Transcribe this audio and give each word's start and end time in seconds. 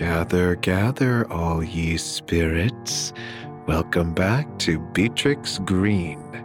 Gather, 0.00 0.56
gather, 0.56 1.30
all 1.30 1.62
ye 1.62 1.98
spirits. 1.98 3.12
Welcome 3.66 4.14
back 4.14 4.58
to 4.60 4.78
Beatrix 4.78 5.58
Greene 5.58 6.42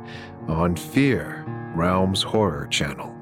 on 0.49 0.75
Fear, 0.75 1.45
Realms 1.73 2.21
Horror 2.21 2.67
Channel. 2.67 3.15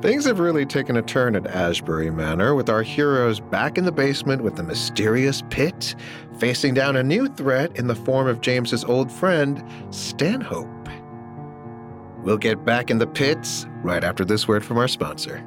Things 0.00 0.24
have 0.24 0.38
really 0.38 0.64
taken 0.64 0.96
a 0.96 1.02
turn 1.02 1.36
at 1.36 1.46
Ashbury 1.46 2.10
Manor, 2.10 2.54
with 2.54 2.70
our 2.70 2.82
heroes 2.82 3.38
back 3.38 3.76
in 3.76 3.84
the 3.84 3.92
basement 3.92 4.42
with 4.42 4.56
the 4.56 4.62
mysterious 4.62 5.42
pit, 5.50 5.94
facing 6.38 6.72
down 6.72 6.96
a 6.96 7.02
new 7.02 7.28
threat 7.28 7.76
in 7.76 7.86
the 7.86 7.94
form 7.94 8.28
of 8.28 8.40
James's 8.40 8.82
old 8.82 9.12
friend, 9.12 9.62
Stanhope. 9.90 10.88
We'll 12.22 12.38
get 12.38 12.64
back 12.64 12.90
in 12.90 12.96
the 12.96 13.06
pits 13.06 13.66
right 13.82 14.02
after 14.02 14.24
this 14.24 14.48
word 14.48 14.64
from 14.64 14.78
our 14.78 14.88
sponsor. 14.88 15.46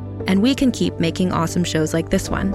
and 0.27 0.41
we 0.41 0.55
can 0.55 0.71
keep 0.71 0.99
making 0.99 1.31
awesome 1.31 1.63
shows 1.63 1.93
like 1.93 2.09
this 2.09 2.29
one. 2.29 2.53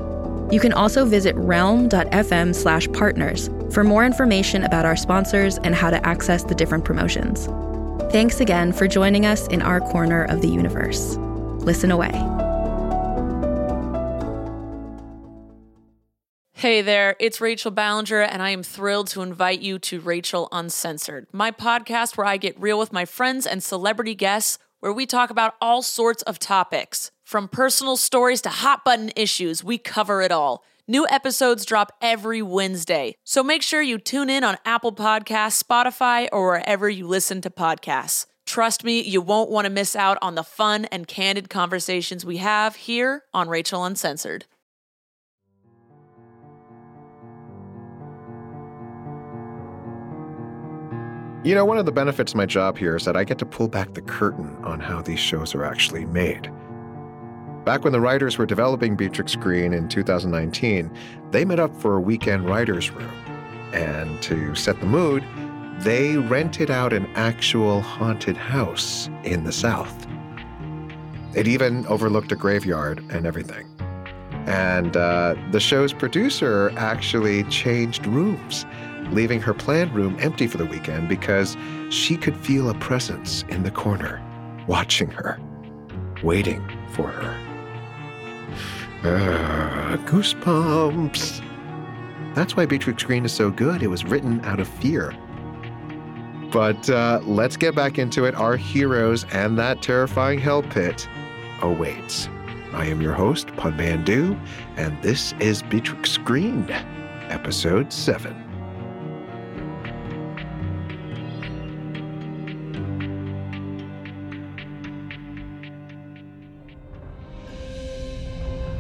You 0.53 0.61
can 0.61 0.73
also 0.73 1.05
visit 1.05 1.35
realm.fm 1.37 2.55
slash 2.55 2.89
partners 2.93 3.51
for 3.73 3.83
more 3.83 4.05
information 4.05 4.65
about 4.65 4.85
our 4.85 4.97
sponsors 4.97 5.59
and 5.59 5.75
how 5.75 5.91
to 5.91 6.07
access 6.07 6.45
the 6.45 6.55
different 6.55 6.85
promotions. 6.85 7.47
Thanks 8.13 8.41
again 8.41 8.73
for 8.73 8.87
joining 8.87 9.27
us 9.27 9.49
in 9.49 9.61
our 9.61 9.81
corner 9.81 10.25
of 10.25 10.41
the 10.43 10.49
universe. 10.49 11.17
Listen 11.59 11.91
away. 11.91 12.13
Hey 16.53 16.81
there, 16.81 17.17
it's 17.21 17.41
Rachel 17.41 17.71
Ballinger, 17.71 18.23
and 18.23 18.43
I 18.43 18.51
am 18.51 18.63
thrilled 18.63 19.09
to 19.09 19.21
invite 19.23 19.61
you 19.61 19.79
to 19.81 20.01
Rachel 20.01 20.49
Uncensored, 20.53 21.27
my 21.31 21.51
podcast 21.51 22.17
where 22.17 22.27
I 22.27 22.39
get 22.39 22.59
real 22.59 22.79
with 22.79 22.95
my 22.95 23.05
friends 23.05 23.47
and 23.47 23.63
celebrity 23.63 24.15
guests, 24.15 24.59
where 24.81 24.93
we 24.93 25.05
talk 25.05 25.29
about 25.29 25.55
all 25.61 25.83
sorts 25.83 26.23
of 26.23 26.39
topics. 26.39 27.11
From 27.27 27.49
personal 27.49 27.97
stories 27.97 28.41
to 28.43 28.51
hot 28.51 28.85
button 28.85 29.11
issues, 29.17 29.65
we 29.65 29.79
cover 29.79 30.23
it 30.23 30.31
all. 30.31 30.63
New 30.87 31.09
episodes 31.11 31.67
drop 31.67 31.91
every 32.01 32.41
Wednesday, 32.41 33.17
so 33.25 33.43
make 33.43 33.63
sure 33.63 33.83
you 33.83 33.99
tune 33.99 34.31
in 34.31 34.45
on 34.45 34.59
Apple 34.65 34.93
Podcasts, 34.93 35.61
Spotify, 35.61 36.29
or 36.31 36.47
wherever 36.47 36.89
you 36.89 37.05
listen 37.05 37.41
to 37.41 37.51
podcasts. 37.51 38.27
Trust 38.47 38.85
me, 38.85 39.01
you 39.01 39.21
won't 39.21 39.51
want 39.51 39.65
to 39.65 39.73
miss 39.73 39.97
out 39.97 40.19
on 40.23 40.37
the 40.37 40.45
fun 40.45 40.85
and 40.85 41.09
candid 41.09 41.51
conversations 41.51 42.25
we 42.25 42.37
have 42.37 42.77
here 42.77 43.25
on 43.35 43.49
Rachel 43.49 43.85
Uncensored. 43.85 44.45
You 51.43 51.57
know, 51.57 51.65
one 51.65 51.79
of 51.79 51.87
the 51.87 51.93
benefits 51.93 52.35
of 52.35 52.37
my 52.37 52.47
job 52.47 52.79
here 52.79 52.95
is 52.95 53.05
that 53.05 53.17
I 53.17 53.25
get 53.25 53.39
to 53.39 53.47
pull 53.47 53.67
back 53.67 53.95
the 53.95 54.03
curtain 54.03 54.57
on 54.63 54.79
how 54.79 55.03
these 55.03 55.19
shows 55.19 55.57
are 55.57 55.65
actually 55.65 56.05
made. 56.05 56.53
Back 57.67 57.83
when 57.83 57.93
the 57.93 58.01
writers 58.01 58.39
were 58.39 58.47
developing 58.47 58.95
Beatrix 58.95 59.35
Greene 59.35 59.75
in 59.75 59.89
2019, 59.89 60.89
they 61.33 61.45
met 61.45 61.59
up 61.59 61.75
for 61.75 61.97
a 61.97 62.01
weekend 62.01 62.49
writer's 62.49 62.93
room. 62.93 63.11
And 63.73 64.23
to 64.23 64.55
set 64.55 64.79
the 64.79 64.87
mood, 64.87 65.25
they 65.81 66.17
rented 66.17 66.71
out 66.71 66.93
an 66.93 67.07
actual 67.17 67.81
haunted 67.81 68.37
house 68.37 69.11
in 69.25 69.43
the 69.43 69.51
South. 69.51 70.07
It 71.35 71.49
even 71.49 71.85
overlooked 71.89 72.31
a 72.31 72.37
graveyard 72.37 73.03
and 73.11 73.27
everything. 73.27 73.67
And 74.47 74.97
uh, 74.97 75.35
the 75.51 75.59
show's 75.59 75.93
producer 75.93 76.73
actually 76.77 77.43
changed 77.45 78.07
rooms 78.07 78.65
leaving 79.11 79.41
her 79.41 79.53
planned 79.53 79.93
room 79.93 80.17
empty 80.21 80.47
for 80.47 80.59
the 80.59 80.67
weekend 80.67 81.09
because 81.09 81.57
she 81.91 82.17
could 82.17 82.37
feel 82.37 82.71
a 82.71 82.75
presence 82.75 83.45
in 83.49 83.65
the 83.65 83.73
corner, 83.73 84.23
watching 84.69 85.11
her, 85.11 85.41
waiting 86.23 86.65
for 86.93 87.09
her. 87.09 87.46
Uh, 89.15 89.97
goosebumps. 89.99 91.43
That's 92.35 92.57
why 92.57 92.67
Beatrix 92.67 93.03
Greene 93.03 93.25
is 93.25 93.33
so 93.33 93.51
good. 93.51 93.83
It 93.83 93.87
was 93.87 94.05
written 94.05 94.45
out 94.45 94.61
of 94.61 94.69
fear. 94.69 95.15
But 96.51 96.89
uh, 96.91 97.21
let's 97.25 97.57
get 97.57 97.75
back 97.75 97.99
into 97.99 98.25
it. 98.25 98.35
Our 98.35 98.57
heroes 98.57 99.25
and 99.33 99.59
that 99.59 99.83
terrifying 99.83 100.39
hell 100.39 100.63
pit 100.63 101.09
awaits. 101.63 102.29
I 102.73 102.87
am 102.87 103.01
your 103.01 103.15
host, 103.15 103.49
Pun 103.57 103.77
Bandhu, 103.77 104.39
and 104.77 105.01
this 105.03 105.33
is 105.41 105.63
Beatrix 105.63 106.19
Green, 106.19 106.69
Episode 107.29 107.93
7. 107.93 108.46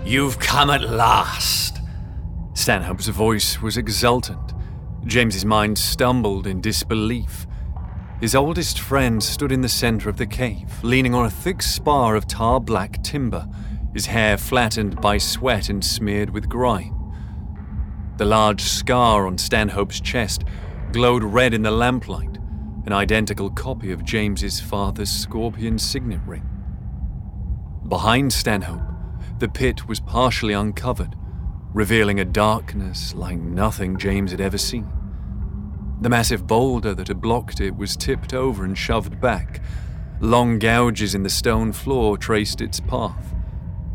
You've 0.06 0.38
come 0.38 0.70
at 0.70 0.88
last. 0.88 1.80
Stanhope's 2.54 3.08
voice 3.08 3.60
was 3.60 3.76
exultant. 3.76 4.52
James's 5.04 5.44
mind 5.44 5.76
stumbled 5.76 6.46
in 6.46 6.60
disbelief. 6.60 7.44
His 8.20 8.36
oldest 8.36 8.78
friend 8.78 9.20
stood 9.20 9.50
in 9.50 9.62
the 9.62 9.68
center 9.68 10.08
of 10.08 10.16
the 10.16 10.24
cave, 10.24 10.72
leaning 10.84 11.12
on 11.12 11.26
a 11.26 11.30
thick 11.30 11.60
spar 11.60 12.14
of 12.14 12.28
tar 12.28 12.60
black 12.60 13.02
timber, 13.02 13.48
his 13.94 14.06
hair 14.06 14.36
flattened 14.36 15.00
by 15.00 15.18
sweat 15.18 15.68
and 15.68 15.84
smeared 15.84 16.30
with 16.30 16.48
grime. 16.48 16.94
The 18.16 18.26
large 18.26 18.62
scar 18.62 19.26
on 19.26 19.38
Stanhope's 19.38 20.00
chest 20.00 20.44
glowed 20.92 21.24
red 21.24 21.52
in 21.52 21.62
the 21.62 21.72
lamplight, 21.72 22.38
an 22.86 22.92
identical 22.92 23.50
copy 23.50 23.90
of 23.90 24.04
James's 24.04 24.60
father's 24.60 25.10
scorpion 25.10 25.80
signet 25.80 26.20
ring. 26.24 26.48
Behind 27.88 28.32
Stanhope, 28.32 28.95
the 29.38 29.48
pit 29.48 29.86
was 29.86 30.00
partially 30.00 30.54
uncovered, 30.54 31.14
revealing 31.72 32.20
a 32.20 32.24
darkness 32.24 33.14
like 33.14 33.38
nothing 33.38 33.98
James 33.98 34.30
had 34.30 34.40
ever 34.40 34.58
seen. 34.58 34.90
The 36.00 36.08
massive 36.08 36.46
boulder 36.46 36.94
that 36.94 37.08
had 37.08 37.20
blocked 37.20 37.60
it 37.60 37.76
was 37.76 37.96
tipped 37.96 38.34
over 38.34 38.64
and 38.64 38.76
shoved 38.76 39.20
back. 39.20 39.62
Long 40.20 40.58
gouges 40.58 41.14
in 41.14 41.22
the 41.22 41.30
stone 41.30 41.72
floor 41.72 42.16
traced 42.16 42.60
its 42.60 42.80
path. 42.80 43.34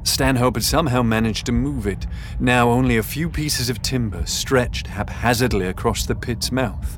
Stanhope 0.03 0.56
had 0.56 0.63
somehow 0.63 1.03
managed 1.03 1.46
to 1.46 1.51
move 1.51 1.85
it, 1.85 2.07
now 2.40 2.69
only 2.69 2.97
a 2.97 3.03
few 3.03 3.30
pieces 3.30 3.69
of 3.69 3.81
timber 3.81 4.25
stretched 4.25 4.88
haphazardly 4.88 5.68
across 5.68 6.06
the 6.06 6.16
pit's 6.16 6.51
mouth. 6.51 6.97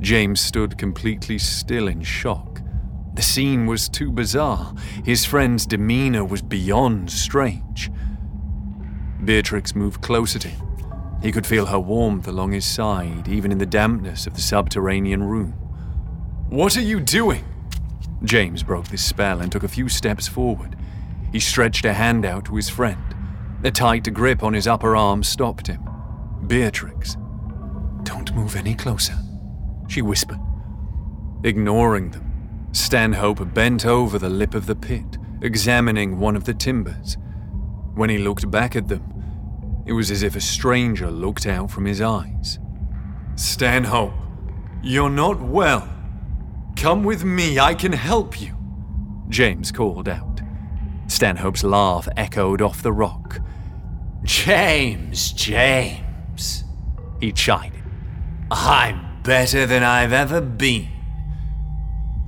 James 0.00 0.40
stood 0.40 0.76
completely 0.76 1.38
still 1.38 1.88
in 1.88 2.02
shock. 2.02 2.60
The 3.16 3.22
scene 3.22 3.66
was 3.66 3.88
too 3.88 4.12
bizarre. 4.12 4.74
His 5.04 5.24
friend's 5.24 5.66
demeanor 5.66 6.24
was 6.24 6.42
beyond 6.42 7.10
strange. 7.10 7.90
Beatrix 9.24 9.74
moved 9.74 10.02
closer 10.02 10.38
to 10.38 10.48
him. 10.48 10.66
He 11.22 11.32
could 11.32 11.46
feel 11.46 11.66
her 11.66 11.80
warmth 11.80 12.28
along 12.28 12.52
his 12.52 12.66
side, 12.66 13.26
even 13.26 13.50
in 13.50 13.58
the 13.58 13.66
dampness 13.66 14.26
of 14.26 14.34
the 14.34 14.42
subterranean 14.42 15.24
room. 15.24 15.52
What 16.50 16.76
are 16.76 16.82
you 16.82 17.00
doing? 17.00 17.44
James 18.22 18.62
broke 18.62 18.88
the 18.88 18.98
spell 18.98 19.40
and 19.40 19.50
took 19.50 19.64
a 19.64 19.68
few 19.68 19.88
steps 19.88 20.28
forward. 20.28 20.76
He 21.32 21.40
stretched 21.40 21.86
a 21.86 21.94
hand 21.94 22.26
out 22.26 22.44
to 22.44 22.56
his 22.56 22.68
friend. 22.68 23.02
A 23.64 23.70
tight 23.70 24.12
grip 24.12 24.42
on 24.42 24.52
his 24.52 24.66
upper 24.66 24.94
arm 24.94 25.22
stopped 25.22 25.66
him. 25.66 25.82
Beatrix. 26.46 27.16
Don't 28.02 28.34
move 28.34 28.54
any 28.56 28.74
closer, 28.74 29.18
she 29.88 30.02
whispered. 30.02 30.38
Ignoring 31.42 32.10
them, 32.10 32.25
Stanhope 32.72 33.54
bent 33.54 33.86
over 33.86 34.18
the 34.18 34.28
lip 34.28 34.54
of 34.54 34.66
the 34.66 34.76
pit, 34.76 35.18
examining 35.42 36.18
one 36.18 36.36
of 36.36 36.44
the 36.44 36.54
timbers. 36.54 37.16
When 37.94 38.10
he 38.10 38.18
looked 38.18 38.50
back 38.50 38.76
at 38.76 38.88
them, 38.88 39.12
it 39.86 39.92
was 39.92 40.10
as 40.10 40.22
if 40.22 40.36
a 40.36 40.40
stranger 40.40 41.10
looked 41.10 41.46
out 41.46 41.70
from 41.70 41.84
his 41.86 42.00
eyes. 42.00 42.58
Stanhope, 43.36 44.14
you're 44.82 45.10
not 45.10 45.40
well. 45.40 45.88
Come 46.76 47.04
with 47.04 47.24
me, 47.24 47.58
I 47.58 47.74
can 47.74 47.92
help 47.92 48.40
you, 48.40 48.56
James 49.28 49.72
called 49.72 50.08
out. 50.08 50.40
Stanhope's 51.06 51.64
laugh 51.64 52.08
echoed 52.16 52.60
off 52.60 52.82
the 52.82 52.92
rock. 52.92 53.40
James, 54.24 55.32
James, 55.32 56.64
he 57.20 57.32
chided. 57.32 57.82
I'm 58.50 59.22
better 59.22 59.66
than 59.66 59.82
I've 59.82 60.12
ever 60.12 60.40
been. 60.40 60.95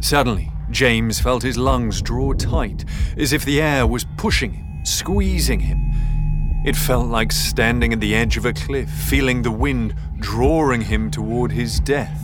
Suddenly, 0.01 0.53
James 0.71 1.21
felt 1.21 1.43
his 1.43 1.57
lungs 1.57 2.03
draw 2.03 2.33
tight, 2.33 2.85
as 3.17 3.33
if 3.33 3.45
the 3.45 3.61
air 3.61 3.87
was 3.87 4.07
pushing 4.17 4.53
him, 4.53 4.85
squeezing 4.85 5.61
him. 5.61 5.79
It 6.65 6.77
felt 6.77 7.07
like 7.07 7.33
standing 7.33 7.93
at 7.93 8.01
the 8.01 8.15
edge 8.15 8.37
of 8.37 8.45
a 8.45 8.53
cliff, 8.53 8.91
feeling 8.91 9.43
the 9.43 9.51
wind 9.51 9.95
drawing 10.19 10.83
him 10.83 11.11
toward 11.11 11.53
his 11.53 11.81
death. 11.81 12.23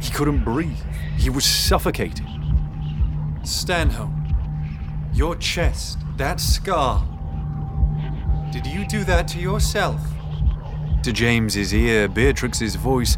He 0.00 0.10
couldn't 0.10 0.44
breathe. 0.44 0.76
He 1.16 1.30
was 1.30 1.44
suffocating. 1.44 2.26
Stanhope, 3.44 4.10
your 5.14 5.36
chest, 5.36 5.98
that 6.16 6.40
scar. 6.40 7.06
Did 8.52 8.66
you 8.66 8.86
do 8.86 9.04
that 9.04 9.26
to 9.28 9.38
yourself? 9.38 10.00
To 11.02 11.12
James's 11.12 11.72
ear, 11.72 12.08
Beatrix's 12.08 12.74
voice 12.74 13.16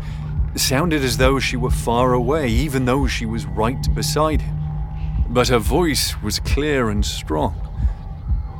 sounded 0.57 1.03
as 1.03 1.17
though 1.17 1.39
she 1.39 1.57
were 1.57 1.71
far 1.71 2.13
away, 2.13 2.49
even 2.49 2.85
though 2.85 3.07
she 3.07 3.27
was 3.27 3.47
right 3.47 3.95
beside 3.95 4.41
him. 4.41 4.57
But 5.29 5.49
her 5.49 5.59
voice 5.59 6.21
was 6.23 6.41
clear 6.41 6.91
and 6.91 7.05
strong. 7.05 7.55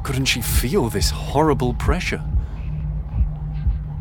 Couldn't 0.05 0.27
she 0.27 0.41
feel 0.41 0.89
this 0.89 1.11
horrible 1.11 1.75
pressure? 1.75 2.23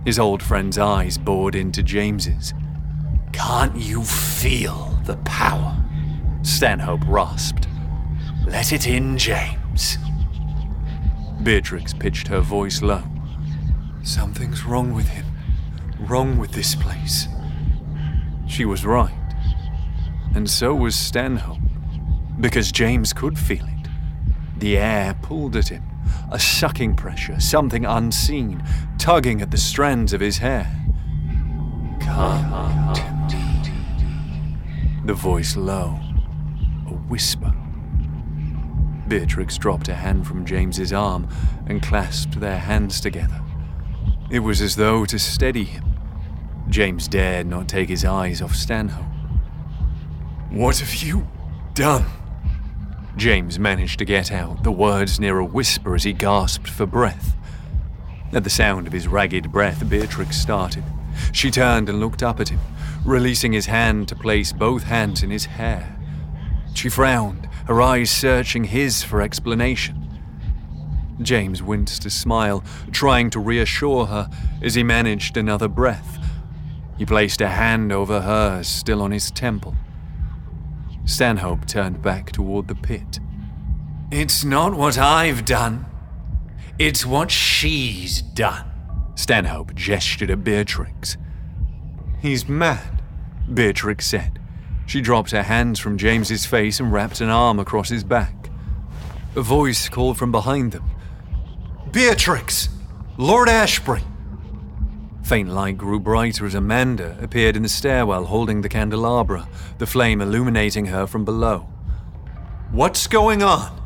His 0.05 0.19
old 0.19 0.41
friend's 0.41 0.77
eyes 0.77 1.17
bored 1.17 1.55
into 1.55 1.83
James's. 1.83 2.53
Can't 3.33 3.75
you 3.75 4.03
feel 4.03 4.99
the 5.05 5.17
power? 5.17 5.75
Stanhope 6.41 7.05
rasped. 7.05 7.67
Let 8.45 8.71
it 8.71 8.87
in, 8.87 9.17
James. 9.17 9.97
Beatrix 11.43 11.93
pitched 11.93 12.27
her 12.27 12.41
voice 12.41 12.81
low. 12.81 13.03
Something's 14.03 14.63
wrong 14.65 14.93
with 14.93 15.07
him. 15.07 15.25
Wrong 15.99 16.37
with 16.37 16.51
this 16.51 16.75
place. 16.75 17.27
She 18.49 18.65
was 18.65 18.85
right. 18.85 19.13
And 20.35 20.49
so 20.49 20.75
was 20.75 20.95
Stanhope. 20.95 21.59
Because 22.39 22.71
James 22.71 23.13
could 23.13 23.37
feel 23.37 23.65
it. 23.65 23.87
The 24.57 24.77
air 24.77 25.15
pulled 25.21 25.55
at 25.55 25.69
him, 25.69 25.83
a 26.31 26.39
sucking 26.39 26.95
pressure, 26.95 27.39
something 27.39 27.85
unseen, 27.85 28.63
tugging 28.97 29.41
at 29.41 29.51
the 29.51 29.57
strands 29.57 30.11
of 30.11 30.19
his 30.19 30.39
hair. 30.39 30.69
Come. 32.01 32.49
The 35.05 35.13
voice 35.13 35.55
low, 35.55 35.99
a 36.87 36.93
whisper. 37.07 37.53
Beatrix 39.07 39.57
dropped 39.57 39.87
a 39.87 39.95
hand 39.95 40.27
from 40.27 40.45
James's 40.45 40.93
arm 40.93 41.27
and 41.67 41.81
clasped 41.81 42.39
their 42.39 42.59
hands 42.59 42.99
together. 42.99 43.41
It 44.29 44.39
was 44.39 44.61
as 44.61 44.75
though 44.75 45.05
to 45.05 45.17
steady 45.17 45.63
him. 45.63 45.88
James 46.69 47.07
dared 47.07 47.47
not 47.47 47.67
take 47.67 47.89
his 47.89 48.05
eyes 48.05 48.41
off 48.41 48.55
Stanhope. 48.55 49.05
What 50.51 50.77
have 50.79 50.93
you 50.95 51.27
done? 51.73 52.05
James 53.17 53.57
managed 53.57 53.99
to 53.99 54.05
get 54.05 54.31
out, 54.31 54.63
the 54.63 54.71
words 54.71 55.19
near 55.19 55.39
a 55.39 55.45
whisper 55.45 55.95
as 55.95 56.03
he 56.03 56.13
gasped 56.13 56.69
for 56.69 56.85
breath. 56.85 57.35
At 58.31 58.43
the 58.43 58.49
sound 58.49 58.85
of 58.85 58.93
his 58.93 59.07
ragged 59.07 59.51
breath, 59.51 59.87
Beatrix 59.89 60.37
started. 60.37 60.83
She 61.31 61.49
turned 61.49 61.89
and 61.89 61.99
looked 61.99 62.21
up 62.21 62.39
at 62.39 62.49
him, 62.49 62.59
releasing 63.03 63.51
his 63.51 63.65
hand 63.65 64.07
to 64.09 64.15
place 64.15 64.53
both 64.53 64.83
hands 64.83 65.23
in 65.23 65.31
his 65.31 65.45
hair. 65.45 65.97
She 66.75 66.87
frowned, 66.87 67.49
her 67.65 67.81
eyes 67.81 68.11
searching 68.11 68.65
his 68.65 69.03
for 69.03 69.21
explanation. 69.21 69.95
James 71.21 71.61
winced 71.61 72.05
a 72.05 72.09
smile, 72.09 72.63
trying 72.91 73.29
to 73.31 73.39
reassure 73.39 74.05
her 74.05 74.29
as 74.61 74.75
he 74.75 74.83
managed 74.83 75.35
another 75.35 75.67
breath. 75.67 76.17
He 76.99 77.05
placed 77.05 77.39
a 77.39 77.47
hand 77.47 77.93
over 77.93 78.19
hers, 78.19 78.67
still 78.67 79.01
on 79.01 79.11
his 79.11 79.31
temple. 79.31 79.73
Stanhope 81.05 81.65
turned 81.65 82.01
back 82.01 82.33
toward 82.33 82.67
the 82.67 82.75
pit. 82.75 83.19
It's 84.11 84.43
not 84.43 84.73
what 84.73 84.97
I've 84.97 85.45
done. 85.45 85.85
It's 86.77 87.05
what 87.05 87.31
she's 87.31 88.21
done. 88.21 88.69
Stanhope 89.15 89.73
gestured 89.75 90.29
at 90.29 90.43
Beatrix. 90.43 91.15
He's 92.21 92.49
mad, 92.49 93.01
Beatrix 93.51 94.05
said. 94.05 94.37
She 94.85 94.99
dropped 94.99 95.31
her 95.31 95.43
hands 95.43 95.79
from 95.79 95.97
James's 95.97 96.45
face 96.45 96.81
and 96.81 96.91
wrapped 96.91 97.21
an 97.21 97.29
arm 97.29 97.59
across 97.59 97.87
his 97.87 98.03
back. 98.03 98.49
A 99.37 99.41
voice 99.41 99.87
called 99.87 100.17
from 100.17 100.33
behind 100.33 100.73
them. 100.73 100.89
Beatrix! 101.93 102.67
Lord 103.17 103.47
Ashbury! 103.47 104.01
Faint 105.29 105.49
light 105.49 105.77
grew 105.77 105.99
brighter 105.99 106.47
as 106.47 106.55
Amanda 106.55 107.15
appeared 107.21 107.55
in 107.55 107.61
the 107.61 107.69
stairwell 107.69 108.25
holding 108.25 108.61
the 108.61 108.67
candelabra, 108.67 109.47
the 109.77 109.85
flame 109.85 110.21
illuminating 110.21 110.87
her 110.87 111.05
from 111.05 111.23
below. 111.23 111.67
What's 112.71 113.05
going 113.05 113.43
on? 113.43 113.79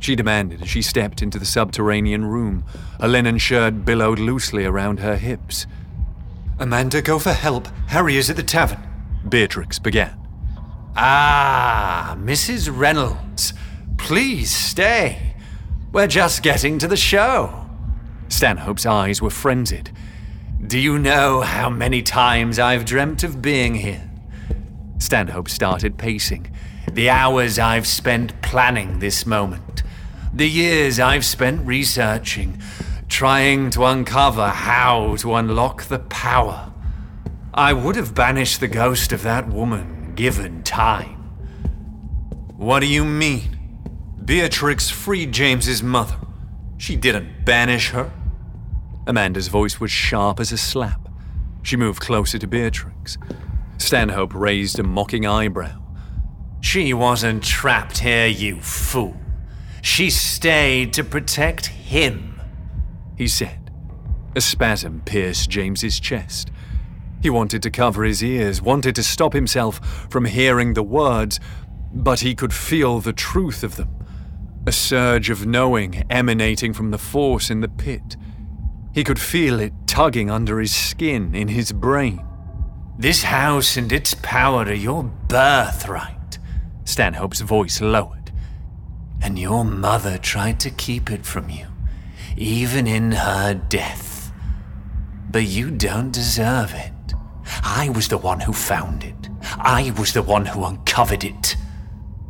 She 0.00 0.16
demanded 0.16 0.62
as 0.62 0.70
she 0.70 0.80
stepped 0.80 1.20
into 1.20 1.38
the 1.38 1.44
subterranean 1.44 2.24
room. 2.24 2.64
A 2.98 3.06
linen 3.06 3.36
shirt 3.36 3.84
billowed 3.84 4.18
loosely 4.18 4.64
around 4.64 5.00
her 5.00 5.18
hips. 5.18 5.66
Amanda, 6.58 7.02
go 7.02 7.18
for 7.18 7.34
help. 7.34 7.68
Harry 7.88 8.16
is 8.16 8.30
at 8.30 8.36
the 8.36 8.42
tavern, 8.42 8.82
Beatrix 9.28 9.78
began. 9.78 10.18
Ah, 10.96 12.16
Mrs. 12.18 12.74
Reynolds, 12.74 13.52
please 13.98 14.50
stay. 14.50 15.34
We're 15.92 16.06
just 16.06 16.42
getting 16.42 16.78
to 16.78 16.88
the 16.88 16.96
show. 16.96 17.66
Stanhope's 18.28 18.86
eyes 18.86 19.20
were 19.20 19.28
frenzied. 19.28 19.90
Do 20.66 20.78
you 20.78 20.98
know 20.98 21.42
how 21.42 21.68
many 21.68 22.00
times 22.00 22.58
I've 22.58 22.86
dreamt 22.86 23.22
of 23.22 23.42
being 23.42 23.74
here? 23.74 24.10
Stanhope 24.98 25.50
started 25.50 25.98
pacing. 25.98 26.50
The 26.90 27.10
hours 27.10 27.58
I've 27.58 27.86
spent 27.86 28.40
planning 28.40 28.98
this 28.98 29.26
moment. 29.26 29.82
The 30.32 30.48
years 30.48 30.98
I've 30.98 31.26
spent 31.26 31.66
researching, 31.66 32.62
trying 33.10 33.70
to 33.70 33.84
uncover 33.84 34.48
how 34.48 35.16
to 35.16 35.34
unlock 35.34 35.84
the 35.84 35.98
power. 35.98 36.72
I 37.52 37.74
would 37.74 37.96
have 37.96 38.14
banished 38.14 38.60
the 38.60 38.68
ghost 38.68 39.12
of 39.12 39.22
that 39.22 39.48
woman, 39.48 40.14
given 40.14 40.62
time. 40.62 41.16
What 42.56 42.80
do 42.80 42.86
you 42.86 43.04
mean? 43.04 43.58
Beatrix 44.24 44.88
freed 44.88 45.32
James's 45.32 45.82
mother. 45.82 46.16
She 46.78 46.96
didn't 46.96 47.44
banish 47.44 47.90
her. 47.90 48.10
Amanda's 49.06 49.48
voice 49.48 49.80
was 49.80 49.90
sharp 49.90 50.40
as 50.40 50.52
a 50.52 50.58
slap. 50.58 51.08
She 51.62 51.76
moved 51.76 52.00
closer 52.00 52.38
to 52.38 52.46
Beatrix. 52.46 53.18
Stanhope 53.78 54.34
raised 54.34 54.78
a 54.78 54.82
mocking 54.82 55.26
eyebrow. 55.26 55.80
She 56.60 56.94
wasn't 56.94 57.42
trapped 57.42 57.98
here, 57.98 58.26
you 58.26 58.60
fool. 58.60 59.16
She 59.82 60.08
stayed 60.10 60.92
to 60.94 61.04
protect 61.04 61.66
him, 61.66 62.40
he 63.16 63.28
said. 63.28 63.70
A 64.34 64.40
spasm 64.40 65.02
pierced 65.04 65.50
James's 65.50 66.00
chest. 66.00 66.50
He 67.22 67.30
wanted 67.30 67.62
to 67.62 67.70
cover 67.70 68.04
his 68.04 68.22
ears, 68.22 68.60
wanted 68.62 68.94
to 68.96 69.02
stop 69.02 69.32
himself 69.32 70.08
from 70.10 70.24
hearing 70.24 70.74
the 70.74 70.82
words, 70.82 71.38
but 71.92 72.20
he 72.20 72.34
could 72.34 72.52
feel 72.52 73.00
the 73.00 73.12
truth 73.12 73.62
of 73.62 73.76
them 73.76 74.04
a 74.66 74.72
surge 74.72 75.28
of 75.28 75.46
knowing 75.46 76.04
emanating 76.08 76.72
from 76.72 76.90
the 76.90 76.98
force 76.98 77.50
in 77.50 77.60
the 77.60 77.68
pit. 77.68 78.16
He 78.94 79.02
could 79.02 79.18
feel 79.18 79.58
it 79.58 79.72
tugging 79.88 80.30
under 80.30 80.60
his 80.60 80.74
skin, 80.74 81.34
in 81.34 81.48
his 81.48 81.72
brain. 81.72 82.24
This 82.96 83.24
house 83.24 83.76
and 83.76 83.90
its 83.90 84.14
power 84.14 84.62
are 84.62 84.72
your 84.72 85.02
birthright, 85.02 86.38
Stanhope's 86.84 87.40
voice 87.40 87.80
lowered. 87.80 88.30
And 89.20 89.36
your 89.36 89.64
mother 89.64 90.16
tried 90.16 90.60
to 90.60 90.70
keep 90.70 91.10
it 91.10 91.26
from 91.26 91.50
you, 91.50 91.66
even 92.36 92.86
in 92.86 93.10
her 93.10 93.54
death. 93.54 94.32
But 95.28 95.44
you 95.44 95.72
don't 95.72 96.12
deserve 96.12 96.72
it. 96.72 97.14
I 97.64 97.88
was 97.88 98.06
the 98.06 98.18
one 98.18 98.38
who 98.38 98.52
found 98.52 99.02
it. 99.02 99.28
I 99.58 99.92
was 99.98 100.12
the 100.12 100.22
one 100.22 100.46
who 100.46 100.64
uncovered 100.64 101.24
it. 101.24 101.56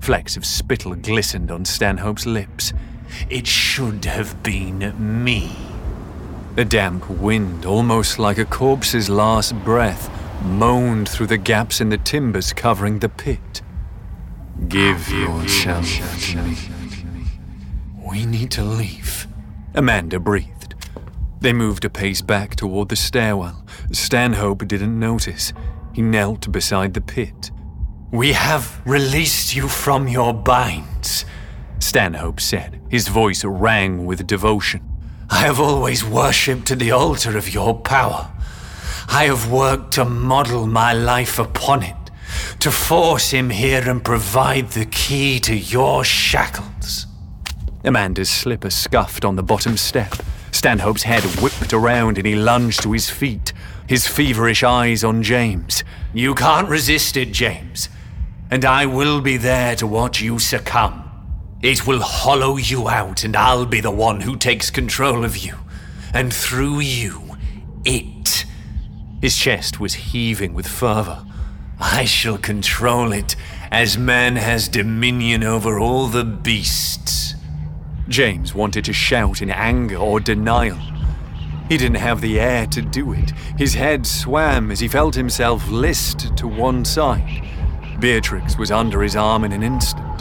Flecks 0.01 0.35
of 0.35 0.47
spittle 0.47 0.95
glistened 0.95 1.51
on 1.51 1.67
Stanhope's 1.67 2.25
lips. 2.25 2.73
It 3.29 3.47
should 3.47 4.07
have 4.07 4.43
been 4.43 4.95
me. 5.25 5.74
A 6.57 6.65
damp 6.65 7.11
wind, 7.11 7.67
almost 7.67 8.21
like 8.21 8.39
a 8.39 8.45
corpse's 8.45 9.11
last 9.11 9.57
breath, 9.65 10.09
moaned 10.45 11.09
through 11.09 11.27
the 11.27 11.37
gaps 11.37 11.81
in 11.81 11.89
the 11.89 11.99
timbers 11.99 12.53
covering 12.53 13.01
the 13.01 13.09
pit. 13.09 13.61
Give 14.69 15.09
yourself 15.09 15.85
to 15.87 16.43
me. 16.43 16.57
We 18.09 18.25
need 18.25 18.53
to 18.53 18.63
leave, 18.63 19.27
Amanda 19.75 20.21
breathed. 20.21 20.77
They 21.41 21.53
moved 21.53 21.85
a 21.85 21.91
pace 21.91 22.23
back 22.23 22.55
toward 22.55 22.89
the 22.89 22.95
stairwell. 22.95 23.67
Stanhope 23.91 24.69
didn't 24.69 24.97
notice. 24.97 25.53
He 25.93 26.03
knelt 26.03 26.53
beside 26.53 26.95
the 26.95 27.01
pit. 27.01 27.51
We 28.13 28.33
have 28.33 28.81
released 28.87 29.57
you 29.57 29.67
from 29.67 30.07
your 30.07 30.33
binds, 30.33 31.25
Stanhope 31.81 32.39
said. 32.39 32.81
His 32.89 33.09
voice 33.09 33.45
rang 33.45 34.07
with 34.07 34.25
devotion. 34.29 34.89
I 35.31 35.43
have 35.43 35.59
always 35.59 36.05
worshipped 36.05 36.71
at 36.71 36.79
the 36.79 36.91
altar 36.91 37.37
of 37.37 37.53
your 37.53 37.79
power. 37.79 38.31
I 39.09 39.25
have 39.25 39.51
worked 39.51 39.95
to 39.95 40.05
model 40.05 40.67
my 40.67 40.93
life 40.93 41.39
upon 41.39 41.83
it, 41.83 41.97
to 42.61 42.71
force 42.71 43.31
him 43.31 43.51
here 43.51 43.89
and 43.89 44.05
provide 44.05 44.71
the 44.71 44.87
key 44.87 45.41
to 45.41 45.55
your 45.55 46.05
shackles. 46.05 47.07
Amanda's 47.85 48.31
slipper 48.31 48.71
scuffed 48.71 49.25
on 49.25 49.37
the 49.37 49.43
bottom 49.43 49.77
step. 49.77 50.15
Stanhope's 50.53 51.03
head 51.03 51.23
whipped 51.43 51.73
around 51.73 52.17
and 52.17 52.27
he 52.27 52.35
lunged 52.35 52.83
to 52.83 52.93
his 52.93 53.11
feet, 53.11 53.53
his 53.87 54.07
feverish 54.07 54.63
eyes 54.63 55.05
on 55.05 55.23
James. 55.23 55.85
You 56.15 56.35
can't 56.35 56.69
resist 56.69 57.17
it, 57.17 57.33
James, 57.33 57.89
and 58.51 58.65
I 58.65 58.87
will 58.87 59.21
be 59.21 59.37
there 59.37 59.77
to 59.77 59.87
watch 59.87 60.23
you 60.23 60.39
succumb. 60.39 61.04
It 61.65 61.87
will 61.87 62.03
hollow 62.03 62.59
you 62.59 62.91
out, 62.91 63.25
and 63.25 63.35
I'll 63.35 63.65
be 63.65 63.81
the 63.81 63.91
one 63.91 64.21
who 64.21 64.37
takes 64.37 64.69
control 64.69 65.25
of 65.25 65.35
you. 65.35 65.55
And 66.13 66.31
through 66.31 66.81
you, 66.81 67.39
it. 67.87 68.45
His 69.23 69.35
chest 69.35 69.81
was 69.81 69.95
heaving 69.95 70.53
with 70.53 70.69
fervor. 70.69 71.25
I 71.81 72.05
shall 72.05 72.37
control 72.37 73.13
it 73.13 73.35
as 73.71 73.97
man 73.97 74.37
has 74.37 74.69
dominion 74.69 75.43
over 75.43 75.79
all 75.79 76.07
the 76.07 76.23
beasts. 76.23 77.35
James 78.09 78.55
wanted 78.55 78.85
to 78.85 78.93
shout 78.93 79.41
in 79.41 79.49
anger 79.49 79.97
or 79.97 80.21
denial. 80.21 80.79
He 81.71 81.79
didn't 81.79 81.95
have 81.95 82.21
the 82.21 82.39
air 82.39 82.67
to 82.67 82.83
do 82.83 83.15
it. 83.15 83.31
His 83.57 83.73
head 83.73 84.07
swam 84.07 84.71
as 84.71 84.81
he 84.81 84.89
felt 84.89 85.15
himself 85.15 85.67
list 85.71 86.37
to 86.37 86.47
one 86.47 86.85
side. 86.85 87.43
Beatrix 88.01 88.59
was 88.59 88.71
under 88.71 89.01
his 89.01 89.17
arm 89.17 89.45
in 89.45 89.53
an 89.53 89.63
instant. 89.63 90.14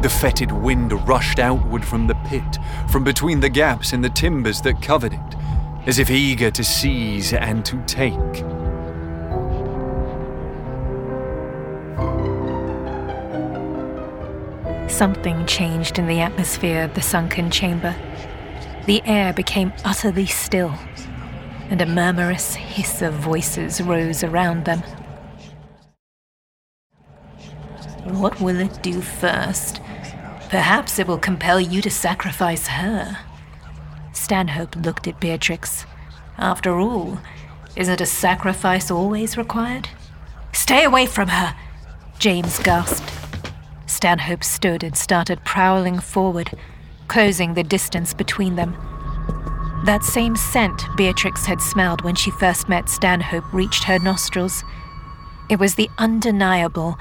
The 0.00 0.08
fetid 0.08 0.52
wind 0.52 0.92
rushed 1.08 1.40
outward 1.40 1.84
from 1.84 2.06
the 2.06 2.14
pit, 2.26 2.58
from 2.88 3.02
between 3.02 3.40
the 3.40 3.48
gaps 3.48 3.92
in 3.92 4.00
the 4.00 4.08
timbers 4.08 4.60
that 4.60 4.80
covered 4.80 5.12
it, 5.12 5.34
as 5.86 5.98
if 5.98 6.08
eager 6.08 6.52
to 6.52 6.62
seize 6.62 7.32
and 7.32 7.64
to 7.64 7.82
take. 7.84 8.14
Something 14.88 15.44
changed 15.46 15.98
in 15.98 16.06
the 16.06 16.20
atmosphere 16.20 16.84
of 16.84 16.94
the 16.94 17.02
sunken 17.02 17.50
chamber. 17.50 17.96
The 18.86 19.02
air 19.04 19.32
became 19.32 19.72
utterly 19.84 20.26
still, 20.26 20.74
and 21.70 21.82
a 21.82 21.86
murmurous 21.86 22.54
hiss 22.54 23.02
of 23.02 23.14
voices 23.14 23.80
rose 23.80 24.22
around 24.22 24.64
them. 24.64 24.80
What 28.04 28.40
will 28.40 28.60
it 28.60 28.80
do 28.80 29.00
first? 29.00 29.80
Perhaps 30.48 30.98
it 30.98 31.06
will 31.06 31.18
compel 31.18 31.60
you 31.60 31.82
to 31.82 31.90
sacrifice 31.90 32.68
her. 32.68 33.18
Stanhope 34.12 34.76
looked 34.76 35.06
at 35.06 35.20
Beatrix. 35.20 35.84
After 36.38 36.78
all, 36.78 37.18
isn't 37.76 38.00
a 38.00 38.06
sacrifice 38.06 38.90
always 38.90 39.36
required? 39.36 39.88
Stay 40.52 40.84
away 40.84 41.06
from 41.06 41.28
her! 41.28 41.54
James 42.18 42.58
gasped. 42.60 43.12
Stanhope 43.86 44.42
stood 44.42 44.82
and 44.82 44.96
started 44.96 45.44
prowling 45.44 45.98
forward, 45.98 46.50
closing 47.08 47.54
the 47.54 47.62
distance 47.62 48.14
between 48.14 48.56
them. 48.56 48.76
That 49.84 50.02
same 50.02 50.34
scent 50.34 50.84
Beatrix 50.96 51.46
had 51.46 51.60
smelled 51.60 52.02
when 52.02 52.14
she 52.14 52.30
first 52.30 52.68
met 52.68 52.88
Stanhope 52.88 53.52
reached 53.52 53.84
her 53.84 53.98
nostrils. 53.98 54.64
It 55.48 55.58
was 55.58 55.76
the 55.76 55.88
undeniable, 55.98 56.98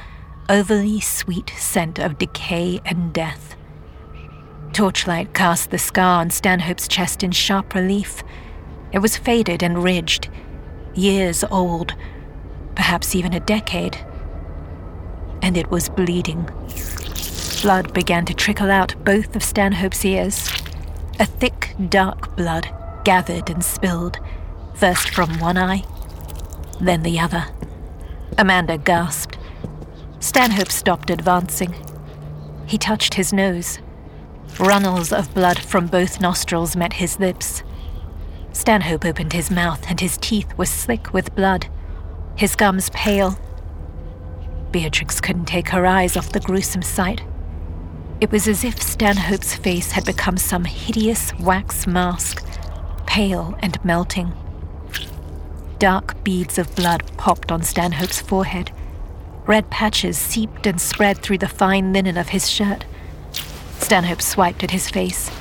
overly 0.50 1.00
sweet 1.00 1.51
scent 1.58 2.00
of 2.00 2.18
decay 2.18 2.80
and 2.86 3.13
death. 3.13 3.56
Torchlight 4.74 5.34
cast 5.34 5.72
the 5.72 5.77
scar 5.77 6.22
on 6.22 6.30
Stanhope's 6.30 6.88
chest 6.88 7.24
in 7.24 7.32
sharp 7.32 7.74
relief. 7.74 8.24
It 8.92 9.00
was 9.00 9.18
faded 9.18 9.63
and 9.63 9.84
ridged, 9.84 10.30
years 10.94 11.44
old, 11.51 11.94
perhaps 12.75 13.16
even 13.16 13.34
a 13.34 13.39
decade. 13.39 13.98
And 15.42 15.58
it 15.58 15.70
was 15.70 15.89
bleeding. 15.89 16.50
Blood 17.62 17.94
began 17.94 18.25
to 18.25 18.34
trickle 18.34 18.70
out 18.72 18.96
both 19.04 19.36
of 19.36 19.44
Stanhope's 19.44 20.06
ears. 20.06 20.48
A 21.20 21.25
thick, 21.25 21.74
dark 21.89 22.36
blood 22.36 22.70
gathered 23.04 23.50
and 23.50 23.63
spilled, 23.63 24.20
first 24.75 25.10
from 25.10 25.39
one 25.39 25.58
eye, 25.58 25.84
then 26.80 27.01
the 27.01 27.20
other. 27.20 27.46
Amanda 28.38 28.77
gasped. 28.77 29.26
Stanhope 30.19 30.71
stopped 30.71 31.09
advancing. 31.09 31.75
He 32.65 32.77
touched 32.77 33.13
his 33.13 33.31
nose. 33.31 33.79
Runnels 34.59 35.13
of 35.13 35.33
blood 35.33 35.59
from 35.59 35.88
both 35.88 36.19
nostrils 36.19 36.75
met 36.75 36.93
his 36.93 37.19
lips. 37.19 37.63
Stanhope 38.51 39.05
opened 39.05 39.33
his 39.33 39.51
mouth, 39.51 39.86
and 39.88 40.00
his 40.00 40.17
teeth 40.17 40.57
were 40.57 40.65
slick 40.65 41.13
with 41.13 41.36
blood, 41.36 41.67
his 42.36 42.55
gums 42.55 42.89
pale. 42.89 43.38
Beatrix 44.71 45.21
couldn't 45.21 45.45
take 45.45 45.69
her 45.69 45.86
eyes 45.86 46.17
off 46.17 46.31
the 46.31 46.39
gruesome 46.39 46.81
sight. 46.81 47.21
It 48.19 48.31
was 48.31 48.47
as 48.47 48.63
if 48.63 48.81
Stanhope's 48.81 49.53
face 49.53 49.91
had 49.91 50.05
become 50.05 50.38
some 50.38 50.65
hideous 50.65 51.31
wax 51.39 51.86
mask, 51.86 52.43
pale 53.05 53.55
and 53.59 53.83
melting. 53.86 54.33
Dark 55.77 56.24
beads 56.24 56.57
of 56.57 56.75
blood 56.75 57.03
popped 57.17 57.51
on 57.51 57.62
Stanhope's 57.62 58.19
forehead. 58.19 58.71
Red 59.48 59.70
patches 59.70 60.18
seeped 60.18 60.68
and 60.68 60.80
spread 60.80 61.20
through 61.20 61.38
the 61.38 61.48
fine 61.48 61.94
linen 61.94 62.18
of 62.18 62.30
his 62.30 62.50
shirt. 62.50 62.86
Stanhope 63.80 64.22
swiped 64.22 64.63
at 64.63 64.72
his 64.72 64.89
face. 64.89 65.32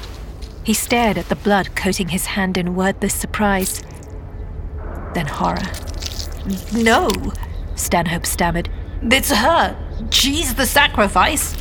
He 0.63 0.75
stared 0.75 1.19
at 1.19 1.29
the 1.29 1.35
blood 1.35 1.75
coating 1.75 2.09
his 2.09 2.27
hand 2.27 2.57
in 2.57 2.77
wordless 2.77 3.15
surprise. 3.15 3.83
Then 5.15 5.27
horror. 5.27 5.63
No, 6.73 7.11
Stanhope 7.75 8.27
stammered. 8.27 8.69
It's 9.03 9.31
her. 9.31 9.77
She's 10.11 10.55
the 10.55 10.67
sacrifice. 10.67 11.57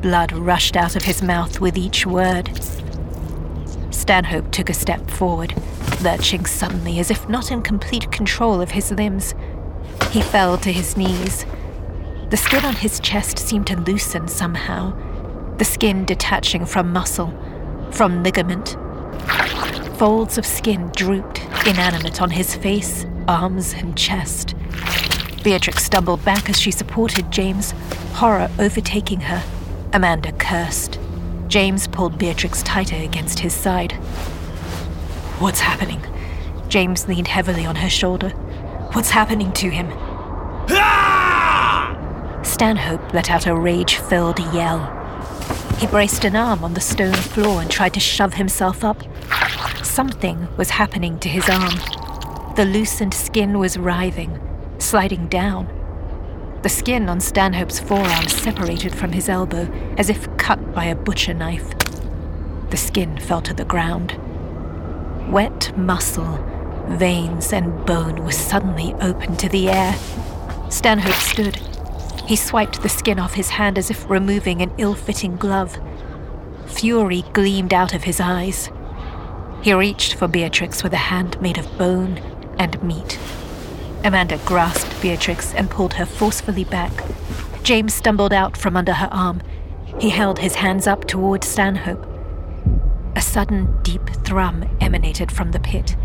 Blood 0.00 0.32
rushed 0.32 0.76
out 0.76 0.94
of 0.94 1.02
his 1.02 1.22
mouth 1.22 1.60
with 1.60 1.76
each 1.76 2.06
word. 2.06 2.50
Stanhope 3.90 4.52
took 4.52 4.70
a 4.70 4.74
step 4.74 5.10
forward, 5.10 5.54
lurching 6.02 6.46
suddenly 6.46 7.00
as 7.00 7.10
if 7.10 7.28
not 7.28 7.50
in 7.50 7.62
complete 7.62 8.12
control 8.12 8.60
of 8.60 8.70
his 8.70 8.92
limbs. 8.92 9.34
He 10.10 10.22
fell 10.22 10.56
to 10.58 10.72
his 10.72 10.96
knees. 10.96 11.44
The 12.30 12.36
skin 12.36 12.64
on 12.64 12.74
his 12.74 12.98
chest 13.00 13.38
seemed 13.38 13.66
to 13.66 13.76
loosen 13.76 14.28
somehow, 14.28 14.94
the 15.58 15.64
skin 15.64 16.04
detaching 16.04 16.64
from 16.64 16.92
muscle, 16.92 17.32
from 17.90 18.22
ligament. 18.22 18.76
Folds 19.98 20.38
of 20.38 20.46
skin 20.46 20.90
drooped, 20.94 21.44
inanimate, 21.66 22.22
on 22.22 22.30
his 22.30 22.54
face, 22.54 23.04
arms, 23.26 23.74
and 23.74 23.96
chest. 23.96 24.54
Beatrix 25.42 25.84
stumbled 25.84 26.24
back 26.24 26.48
as 26.48 26.60
she 26.60 26.70
supported 26.70 27.30
James, 27.30 27.72
horror 28.14 28.50
overtaking 28.58 29.20
her. 29.20 29.42
Amanda 29.92 30.32
cursed. 30.32 30.98
James 31.48 31.88
pulled 31.88 32.18
Beatrix 32.18 32.62
tighter 32.62 32.96
against 32.96 33.40
his 33.40 33.54
side. 33.54 33.92
What's 35.38 35.60
happening? 35.60 36.00
James 36.68 37.08
leaned 37.08 37.28
heavily 37.28 37.64
on 37.64 37.76
her 37.76 37.88
shoulder. 37.88 38.32
What's 38.92 39.10
happening 39.10 39.52
to 39.52 39.68
him? 39.70 39.88
Stanhope 42.42 43.12
let 43.12 43.30
out 43.30 43.46
a 43.46 43.54
rage 43.54 43.96
filled 43.96 44.38
yell. 44.52 44.94
He 45.78 45.86
braced 45.86 46.24
an 46.24 46.34
arm 46.34 46.64
on 46.64 46.74
the 46.74 46.80
stone 46.80 47.12
floor 47.12 47.60
and 47.60 47.70
tried 47.70 47.94
to 47.94 48.00
shove 48.00 48.34
himself 48.34 48.82
up. 48.82 49.02
Something 49.84 50.48
was 50.56 50.70
happening 50.70 51.18
to 51.20 51.28
his 51.28 51.48
arm. 51.48 51.74
The 52.56 52.64
loosened 52.64 53.14
skin 53.14 53.58
was 53.58 53.78
writhing, 53.78 54.40
sliding 54.78 55.28
down. 55.28 55.68
The 56.62 56.68
skin 56.68 57.08
on 57.08 57.20
Stanhope's 57.20 57.78
forearm 57.78 58.26
separated 58.26 58.94
from 58.94 59.12
his 59.12 59.28
elbow 59.28 59.70
as 59.96 60.08
if 60.10 60.34
cut 60.38 60.74
by 60.74 60.86
a 60.86 60.96
butcher 60.96 61.34
knife. 61.34 61.78
The 62.70 62.76
skin 62.76 63.18
fell 63.18 63.42
to 63.42 63.54
the 63.54 63.64
ground. 63.64 64.18
Wet 65.30 65.76
muscle, 65.76 66.38
veins, 66.96 67.52
and 67.52 67.84
bone 67.86 68.24
were 68.24 68.32
suddenly 68.32 68.94
open 69.00 69.36
to 69.36 69.48
the 69.48 69.68
air. 69.68 69.94
Stanhope 70.70 71.14
stood. 71.14 71.56
He 72.26 72.36
swiped 72.36 72.82
the 72.82 72.88
skin 72.88 73.18
off 73.18 73.34
his 73.34 73.50
hand 73.50 73.78
as 73.78 73.90
if 73.90 74.08
removing 74.10 74.60
an 74.60 74.72
ill 74.78 74.94
fitting 74.94 75.36
glove. 75.36 75.78
Fury 76.66 77.24
gleamed 77.32 77.72
out 77.72 77.94
of 77.94 78.04
his 78.04 78.20
eyes. 78.20 78.70
He 79.62 79.72
reached 79.72 80.14
for 80.14 80.28
Beatrix 80.28 80.82
with 80.82 80.92
a 80.92 80.96
hand 80.96 81.40
made 81.40 81.58
of 81.58 81.78
bone 81.78 82.18
and 82.58 82.80
meat. 82.82 83.18
Amanda 84.04 84.38
grasped 84.44 85.00
Beatrix 85.02 85.54
and 85.54 85.70
pulled 85.70 85.94
her 85.94 86.06
forcefully 86.06 86.64
back. 86.64 86.92
James 87.62 87.94
stumbled 87.94 88.32
out 88.32 88.56
from 88.56 88.76
under 88.76 88.92
her 88.92 89.08
arm. 89.10 89.40
He 89.98 90.10
held 90.10 90.38
his 90.38 90.54
hands 90.54 90.86
up 90.86 91.06
toward 91.06 91.42
Stanhope. 91.42 92.06
A 93.16 93.20
sudden, 93.20 93.82
deep 93.82 94.08
thrum 94.24 94.68
emanated 94.80 95.32
from 95.32 95.50
the 95.50 95.60
pit. 95.60 95.96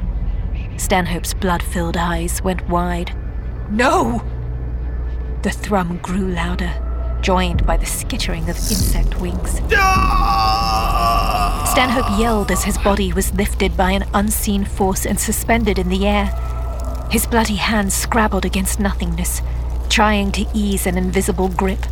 Stanhope's 0.78 1.34
blood 1.34 1.64
filled 1.64 1.98
eyes 1.98 2.42
went 2.42 2.68
wide. 2.70 3.16
No! 3.70 4.24
The 5.44 5.52
thrum 5.52 5.98
grew 5.98 6.28
louder, 6.28 6.72
joined 7.22 7.66
by 7.66 7.78
the 7.78 7.86
skittering 7.86 8.44
of 8.50 8.58
insect 8.58 9.20
wings. 9.20 9.60
Stanhope 11.72 12.20
yelled 12.20 12.52
as 12.52 12.64
his 12.64 12.78
body 12.78 13.12
was 13.12 13.34
lifted 13.34 13.76
by 13.76 13.92
an 13.92 14.06
unseen 14.14 14.64
force 14.64 15.06
and 15.06 15.20
suspended 15.20 15.80
in 15.80 15.90
the 15.90 16.06
air. 16.08 16.28
His 17.10 17.26
bloody 17.26 17.56
hands 17.56 17.94
scrabbled 17.94 18.46
against 18.46 18.80
nothingness, 18.80 19.42
trying 19.90 20.32
to 20.34 20.46
ease 20.54 20.86
an 20.86 20.98
invisible 20.98 21.50
grip. 21.50 21.86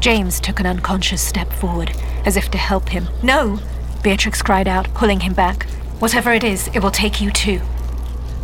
James 0.00 0.40
took 0.40 0.60
an 0.60 0.66
unconscious 0.66 1.22
step 1.22 1.52
forward, 1.52 1.92
as 2.26 2.36
if 2.36 2.50
to 2.50 2.58
help 2.58 2.88
him. 2.90 3.08
No! 3.22 3.58
Beatrix 4.02 4.42
cried 4.42 4.68
out, 4.68 4.92
pulling 4.94 5.20
him 5.20 5.32
back. 5.32 5.66
Whatever 5.98 6.32
it 6.32 6.44
is, 6.44 6.68
it 6.74 6.80
will 6.80 6.90
take 6.90 7.20
you 7.20 7.30
too. 7.30 7.60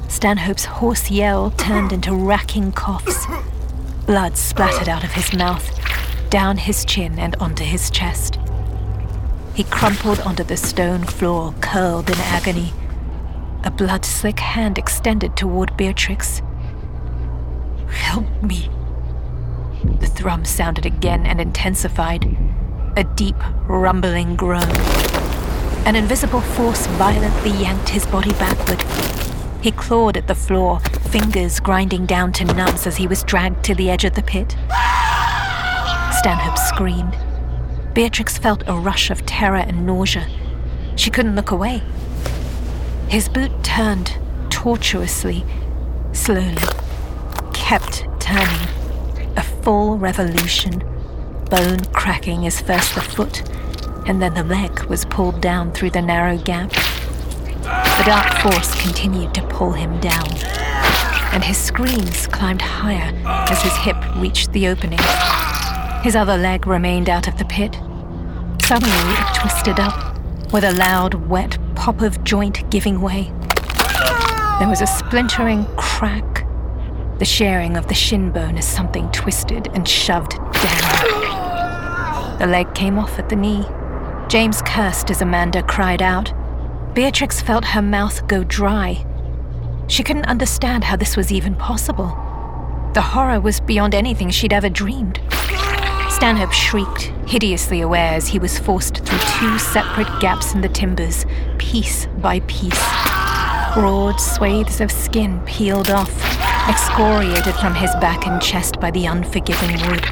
Stanhope's 0.09 0.65
hoarse 0.65 1.11
yell 1.11 1.51
turned 1.53 1.93
into 1.93 2.15
racking 2.15 2.73
coughs. 2.73 3.27
Blood 4.07 4.37
splattered 4.37 4.89
out 4.89 5.05
of 5.05 5.13
his 5.13 5.33
mouth, 5.35 5.71
down 6.31 6.57
his 6.57 6.85
chin, 6.85 7.19
and 7.19 7.37
onto 7.37 7.63
his 7.63 7.91
chest. 7.91 8.39
He 9.55 9.65
crumpled 9.65 10.21
onto 10.21 10.43
the 10.45 10.57
stone 10.57 11.05
floor, 11.05 11.55
curled 11.61 12.09
in 12.09 12.17
agony. 12.19 12.73
A 13.65 13.71
blood 13.71 14.05
slick 14.05 14.41
hand 14.41 14.79
extended 14.79 15.37
toward 15.37 15.77
Beatrix. 15.77 16.43
Help 17.91 18.27
me. 18.43 18.71
The 20.01 20.07
thrum 20.07 20.45
sounded 20.45 20.87
again 20.87 21.27
and 21.27 21.41
intensified. 21.41 22.25
A 22.97 23.05
deep, 23.05 23.37
rumbling 23.69 24.37
groan. 24.37 24.71
An 25.87 25.97
invisible 25.97 26.41
force 26.41 26.87
violently 26.87 27.51
yanked 27.51 27.91
his 27.91 28.07
body 28.07 28.33
backward. 28.33 28.83
He 29.61 29.73
clawed 29.73 30.17
at 30.17 30.29
the 30.29 30.35
floor, 30.35 30.81
fingers 31.11 31.59
grinding 31.61 32.07
down 32.07 32.33
to 32.35 32.45
nubs 32.45 32.87
as 32.87 32.97
he 32.97 33.07
was 33.07 33.25
dragged 33.25 33.65
to 33.65 33.75
the 33.75 33.91
edge 33.91 34.05
of 34.05 34.15
the 34.15 34.23
pit. 34.23 34.57
Stanhope 36.19 36.59
screamed. 36.59 37.17
Beatrix 37.93 38.39
felt 38.39 38.63
a 38.67 38.75
rush 38.75 39.11
of 39.11 39.27
terror 39.27 39.57
and 39.57 39.85
nausea. 39.85 40.29
She 40.97 41.11
couldn't 41.11 41.35
look 41.35 41.51
away. 41.51 41.83
His 43.09 43.29
boot 43.29 43.51
turned 43.65 44.17
tortuously, 44.51 45.45
slowly, 46.13 46.57
kept 47.53 48.07
turning. 48.21 48.69
A 49.37 49.43
full 49.43 49.99
revolution, 49.99 50.79
bone 51.51 51.85
cracking 51.93 52.47
as 52.47 52.61
first 52.61 52.95
the 52.95 53.01
foot, 53.01 53.49
and 54.07 54.23
then 54.23 54.35
the 54.35 54.45
leg 54.45 54.85
was 54.85 55.05
pulled 55.05 55.41
down 55.41 55.73
through 55.73 55.91
the 55.91 56.03
narrow 56.03 56.39
gap. 56.39 56.73
The 57.99 58.05
dark 58.05 58.41
force 58.41 58.81
continued 58.81 59.35
to 59.35 59.43
pull 59.49 59.73
him 59.73 59.99
down, 60.01 60.29
and 61.33 61.43
his 61.43 61.59
screams 61.59 62.29
climbed 62.29 62.63
higher 62.63 63.13
as 63.51 63.61
his 63.61 63.77
hip 63.79 63.97
reached 64.17 64.53
the 64.53 64.69
opening. 64.69 65.01
His 66.03 66.15
other 66.15 66.39
leg 66.39 66.67
remained 66.67 67.11
out 67.11 67.27
of 67.27 67.37
the 67.39 67.45
pit. 67.45 67.75
Suddenly, 68.63 69.15
it 69.15 69.35
twisted 69.35 69.81
up, 69.81 70.17
with 70.53 70.63
a 70.63 70.73
loud, 70.73 71.15
wet 71.29 71.59
pop 71.75 72.01
of 72.01 72.23
joint 72.23 72.71
giving 72.71 73.01
way. 73.01 73.33
There 74.61 74.69
was 74.69 74.81
a 74.81 74.87
splintering 74.87 75.67
crack, 75.77 76.47
the 77.19 77.25
sharing 77.25 77.77
of 77.77 77.89
the 77.89 77.95
shin 77.95 78.31
bone 78.31 78.57
as 78.57 78.67
something 78.67 79.11
twisted 79.11 79.69
and 79.75 79.89
shoved 79.89 80.37
down. 80.63 82.39
The 82.39 82.47
leg 82.47 82.73
came 82.75 82.97
off 82.97 83.19
at 83.19 83.29
the 83.29 83.37
knee. 83.37 83.67
James 84.29 84.63
cursed 84.63 85.11
as 85.11 85.21
Amanda 85.21 85.65
cried 85.65 86.01
out. 86.01 86.33
Beatrix 86.99 87.41
felt 87.41 87.65
her 87.65 87.81
mouth 87.81 88.27
go 88.27 88.43
dry. 88.43 89.07
She 89.87 90.03
couldn't 90.03 90.25
understand 90.25 90.83
how 90.83 90.97
this 90.97 91.17
was 91.17 91.31
even 91.31 91.55
possible. 91.55 92.09
The 92.93 93.01
horror 93.01 93.39
was 93.39 93.61
beyond 93.61 93.95
anything 93.95 94.31
she'd 94.31 94.53
ever 94.53 94.69
dreamed. 94.69 95.21
Stanhope 96.11 96.53
shrieked, 96.53 97.13
hideously 97.25 97.83
aware 97.83 98.15
as 98.15 98.27
he 98.27 98.41
was 98.41 98.59
forced 98.59 98.97
through 98.97 99.21
two 99.39 99.61
separate 99.61 100.09
gaps 100.19 100.55
in 100.55 100.61
the 100.61 100.69
timbers, 100.69 101.25
piece 101.59 102.07
by 102.21 102.41
piece. 102.49 102.85
Broad 103.75 104.21
swathes 104.21 104.81
of 104.81 104.91
skin 104.91 105.41
peeled 105.47 105.91
off, 105.91 106.11
excoriated 106.69 107.55
from 107.55 107.77
his 107.77 107.93
back 108.01 108.27
and 108.27 108.43
chest 108.43 108.81
by 108.81 108.91
the 108.91 109.07
unforgiving 109.07 109.71
wood. 109.89 110.03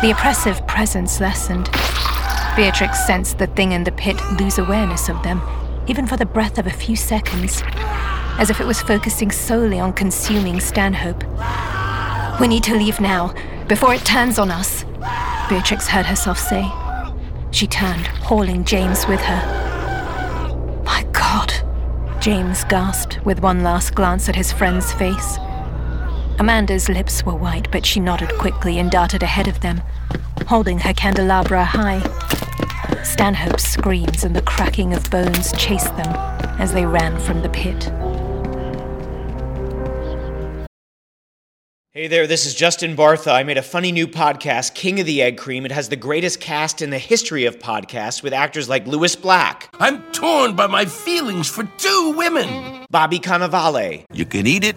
The 0.00 0.12
oppressive 0.12 0.64
presence 0.68 1.18
lessened. 1.18 1.68
Beatrix 2.56 3.06
sensed 3.06 3.36
the 3.36 3.48
thing 3.48 3.72
in 3.72 3.84
the 3.84 3.92
pit 3.92 4.16
lose 4.40 4.56
awareness 4.56 5.10
of 5.10 5.22
them, 5.22 5.42
even 5.88 6.06
for 6.06 6.16
the 6.16 6.24
breath 6.24 6.56
of 6.56 6.66
a 6.66 6.70
few 6.70 6.96
seconds, 6.96 7.62
as 8.38 8.48
if 8.48 8.62
it 8.62 8.66
was 8.66 8.80
focusing 8.80 9.30
solely 9.30 9.78
on 9.78 9.92
consuming 9.92 10.58
Stanhope. 10.58 11.22
We 12.40 12.48
need 12.48 12.64
to 12.64 12.74
leave 12.74 12.98
now, 12.98 13.34
before 13.68 13.92
it 13.92 14.06
turns 14.06 14.38
on 14.38 14.50
us, 14.50 14.84
Beatrix 15.50 15.86
heard 15.86 16.06
herself 16.06 16.38
say. 16.38 16.66
She 17.50 17.66
turned, 17.66 18.06
hauling 18.06 18.64
James 18.64 19.06
with 19.06 19.20
her. 19.20 20.82
My 20.82 21.04
God, 21.12 21.52
James 22.20 22.64
gasped 22.64 23.22
with 23.26 23.42
one 23.42 23.62
last 23.64 23.94
glance 23.94 24.30
at 24.30 24.34
his 24.34 24.50
friend's 24.50 24.92
face. 24.94 25.36
Amanda's 26.38 26.90
lips 26.90 27.24
were 27.24 27.34
white, 27.34 27.70
but 27.72 27.86
she 27.86 27.98
nodded 27.98 28.30
quickly 28.38 28.78
and 28.78 28.90
darted 28.90 29.22
ahead 29.22 29.48
of 29.48 29.60
them, 29.60 29.80
holding 30.46 30.78
her 30.78 30.92
candelabra 30.92 31.64
high. 31.64 32.00
Stanhope's 33.02 33.64
screams 33.64 34.22
and 34.22 34.36
the 34.36 34.42
cracking 34.42 34.92
of 34.92 35.10
bones 35.10 35.52
chased 35.52 35.96
them 35.96 36.14
as 36.58 36.74
they 36.74 36.84
ran 36.84 37.18
from 37.20 37.40
the 37.40 37.48
pit. 37.48 37.90
Hey 41.92 42.08
there, 42.08 42.26
this 42.26 42.44
is 42.44 42.54
Justin 42.54 42.94
Bartha. 42.94 43.32
I 43.32 43.42
made 43.42 43.56
a 43.56 43.62
funny 43.62 43.90
new 43.90 44.06
podcast, 44.06 44.74
King 44.74 45.00
of 45.00 45.06
the 45.06 45.22
Egg 45.22 45.38
Cream. 45.38 45.64
It 45.64 45.72
has 45.72 45.88
the 45.88 45.96
greatest 45.96 46.42
cast 46.42 46.82
in 46.82 46.90
the 46.90 46.98
history 46.98 47.46
of 47.46 47.58
podcasts 47.58 48.22
with 48.22 48.34
actors 48.34 48.68
like 48.68 48.86
Lewis 48.86 49.16
Black, 49.16 49.70
I'm 49.80 50.02
torn 50.12 50.54
by 50.54 50.66
my 50.66 50.84
feelings 50.84 51.48
for 51.48 51.64
two 51.78 52.12
women. 52.14 52.84
Bobby 52.90 53.18
Cannavale, 53.18 54.04
You 54.12 54.26
can 54.26 54.46
eat 54.46 54.62
it, 54.62 54.76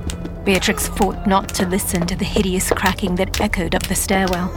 Beatrix 0.43 0.87
fought 0.87 1.27
not 1.27 1.49
to 1.49 1.67
listen 1.67 2.07
to 2.07 2.15
the 2.15 2.25
hideous 2.25 2.71
cracking 2.71 3.15
that 3.15 3.39
echoed 3.39 3.75
up 3.75 3.83
the 3.83 3.95
stairwell, 3.95 4.51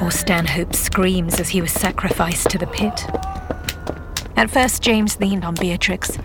or 0.00 0.10
Stanhope's 0.10 0.78
screams 0.78 1.40
as 1.40 1.48
he 1.48 1.60
was 1.60 1.72
sacrificed 1.72 2.48
to 2.50 2.58
the 2.58 2.68
pit. 2.68 3.06
At 4.36 4.50
first, 4.50 4.82
James 4.82 5.18
leaned 5.18 5.44
on 5.44 5.56
Beatrix, 5.56 6.16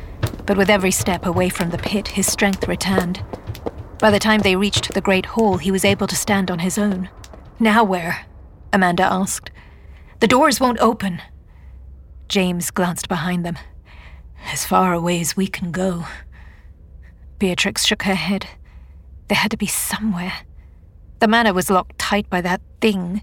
but 0.45 0.55
with 0.55 0.69
every 0.69 0.91
step 0.91 1.25
away 1.25 1.49
from 1.49 1.71
the 1.71 1.79
pit, 1.79 2.09
his 2.09 2.31
strength 2.31 2.67
returned. 2.67 3.23
By 3.99 4.11
the 4.11 4.19
time 4.19 4.41
they 4.41 4.55
reached 4.55 4.93
the 4.93 5.01
great 5.01 5.25
hall, 5.25 5.57
he 5.57 5.71
was 5.71 5.83
able 5.83 6.05
to 6.05 6.15
stand 6.15 6.51
on 6.51 6.59
his 6.59 6.77
own. 6.77 7.09
Now 7.59 7.83
where? 7.83 8.27
Amanda 8.71 9.03
asked. 9.03 9.49
The 10.19 10.27
doors 10.27 10.59
won't 10.59 10.79
open. 10.79 11.21
James 12.29 12.69
glanced 12.69 13.09
behind 13.09 13.43
them. 13.43 13.57
As 14.51 14.65
far 14.65 14.93
away 14.93 15.19
as 15.21 15.35
we 15.35 15.47
can 15.47 15.71
go. 15.71 16.05
Beatrix 17.39 17.85
shook 17.85 18.03
her 18.03 18.15
head. 18.15 18.47
There 19.27 19.37
had 19.37 19.51
to 19.51 19.57
be 19.57 19.67
somewhere. 19.67 20.33
The 21.19 21.27
manor 21.27 21.53
was 21.53 21.69
locked 21.69 21.97
tight 21.97 22.29
by 22.29 22.41
that 22.41 22.61
thing, 22.81 23.21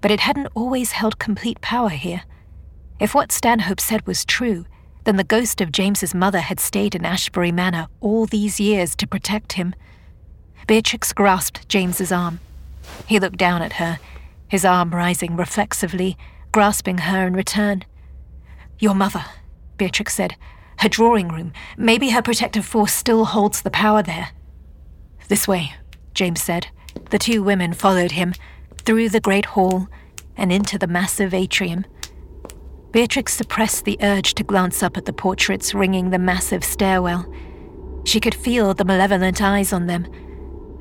but 0.00 0.10
it 0.10 0.20
hadn't 0.20 0.52
always 0.54 0.92
held 0.92 1.18
complete 1.18 1.60
power 1.60 1.88
here. 1.88 2.22
If 3.00 3.14
what 3.14 3.32
Stanhope 3.32 3.80
said 3.80 4.06
was 4.06 4.24
true, 4.24 4.66
then 5.04 5.16
the 5.16 5.24
ghost 5.24 5.60
of 5.60 5.72
James's 5.72 6.14
mother 6.14 6.40
had 6.40 6.60
stayed 6.60 6.94
in 6.94 7.04
Ashbury 7.04 7.50
Manor 7.50 7.88
all 8.00 8.26
these 8.26 8.60
years 8.60 8.94
to 8.96 9.06
protect 9.06 9.54
him. 9.54 9.74
Beatrix 10.68 11.12
grasped 11.12 11.68
James's 11.68 12.12
arm. 12.12 12.38
He 13.06 13.18
looked 13.18 13.38
down 13.38 13.62
at 13.62 13.74
her, 13.74 13.98
his 14.46 14.64
arm 14.64 14.90
rising 14.90 15.34
reflexively, 15.34 16.16
grasping 16.52 16.98
her 16.98 17.26
in 17.26 17.34
return. 17.34 17.84
Your 18.78 18.94
mother, 18.94 19.24
Beatrix 19.76 20.14
said. 20.14 20.36
Her 20.78 20.88
drawing 20.88 21.28
room. 21.28 21.52
Maybe 21.76 22.10
her 22.10 22.22
protective 22.22 22.64
force 22.64 22.92
still 22.92 23.24
holds 23.24 23.62
the 23.62 23.70
power 23.70 24.02
there. 24.02 24.30
This 25.32 25.48
way, 25.48 25.72
James 26.12 26.42
said. 26.42 26.66
The 27.08 27.18
two 27.18 27.42
women 27.42 27.72
followed 27.72 28.10
him, 28.12 28.34
through 28.84 29.08
the 29.08 29.18
great 29.18 29.46
hall, 29.46 29.88
and 30.36 30.52
into 30.52 30.76
the 30.76 30.86
massive 30.86 31.32
atrium. 31.32 31.86
Beatrix 32.90 33.32
suppressed 33.32 33.86
the 33.86 33.96
urge 34.02 34.34
to 34.34 34.44
glance 34.44 34.82
up 34.82 34.98
at 34.98 35.06
the 35.06 35.12
portraits 35.14 35.72
ringing 35.72 36.10
the 36.10 36.18
massive 36.18 36.62
stairwell. 36.62 37.24
She 38.04 38.20
could 38.20 38.34
feel 38.34 38.74
the 38.74 38.84
malevolent 38.84 39.40
eyes 39.40 39.72
on 39.72 39.86
them 39.86 40.04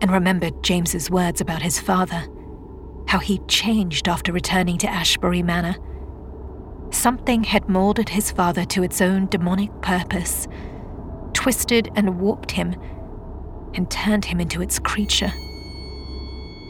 and 0.02 0.12
remembered 0.12 0.62
James's 0.66 1.10
words 1.10 1.40
about 1.40 1.62
his 1.62 1.80
father, 1.80 2.28
how 3.08 3.20
he'd 3.20 3.48
changed 3.48 4.10
after 4.10 4.34
returning 4.34 4.78
to 4.80 4.92
Ashbury 4.92 5.44
Manor. 5.44 5.78
Something 6.90 7.46
had 7.46 7.70
molded 7.70 8.10
his 8.10 8.32
father 8.32 8.66
to 8.66 8.84
its 8.84 9.00
own 9.00 9.28
demonic 9.28 9.72
purpose, 9.82 10.46
twisted 11.32 11.90
and 11.96 12.20
warped 12.20 12.52
him, 12.52 12.76
and 13.74 13.90
turned 13.90 14.26
him 14.26 14.40
into 14.40 14.62
its 14.62 14.80
creature. 14.80 15.32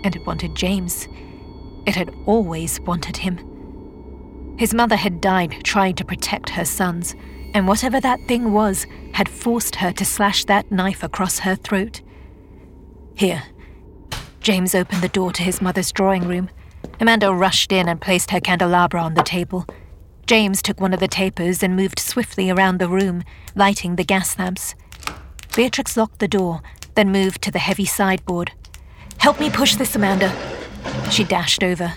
And 0.04 0.16
it 0.16 0.26
wanted 0.26 0.56
James. 0.56 1.08
It 1.86 1.96
had 1.96 2.14
always 2.26 2.80
wanted 2.82 3.18
him. 3.18 4.56
His 4.58 4.74
mother 4.74 4.96
had 4.96 5.22
died 5.22 5.64
trying 5.64 5.96
to 5.96 6.06
protect 6.06 6.50
her 6.50 6.66
sons, 6.66 7.16
and 7.54 7.68
whatever 7.68 8.00
that 8.00 8.20
thing 8.28 8.54
was 8.54 8.86
had 9.14 9.28
forced 9.28 9.76
her 9.78 9.92
to 9.94 10.06
slash 10.06 10.46
that 10.46 10.72
knife 10.72 11.04
across 11.04 11.40
her 11.40 11.56
throat. 11.56 12.02
Here. 13.16 13.44
James 14.40 14.74
opened 14.74 15.02
the 15.02 15.10
door 15.10 15.32
to 15.34 15.44
his 15.44 15.62
mother's 15.62 15.92
drawing 15.92 16.28
room. 16.28 16.50
Amanda 17.00 17.34
rushed 17.34 17.72
in 17.72 17.88
and 17.88 18.02
placed 18.02 18.32
her 18.32 18.40
candelabra 18.40 19.02
on 19.02 19.14
the 19.14 19.24
table. 19.24 19.66
James 20.26 20.62
took 20.62 20.80
one 20.80 20.94
of 20.94 21.00
the 21.00 21.08
tapers 21.08 21.62
and 21.62 21.76
moved 21.76 22.00
swiftly 22.00 22.50
around 22.50 22.80
the 22.80 22.88
room, 22.88 23.24
lighting 23.56 23.96
the 23.96 24.04
gas 24.04 24.38
lamps. 24.40 24.76
Beatrix 25.56 25.98
locked 25.98 26.20
the 26.20 26.28
door, 26.28 26.62
then 26.95 27.12
moved 27.12 27.41
to 27.43 27.51
the 27.51 27.60
heavy 27.60 27.86
sideboard. 27.86 28.51
Help 29.17 29.39
me 29.39 29.49
push 29.49 29.75
this, 29.75 29.95
Amanda. 29.95 30.34
She 31.12 31.23
dashed 31.23 31.63
over. 31.63 31.93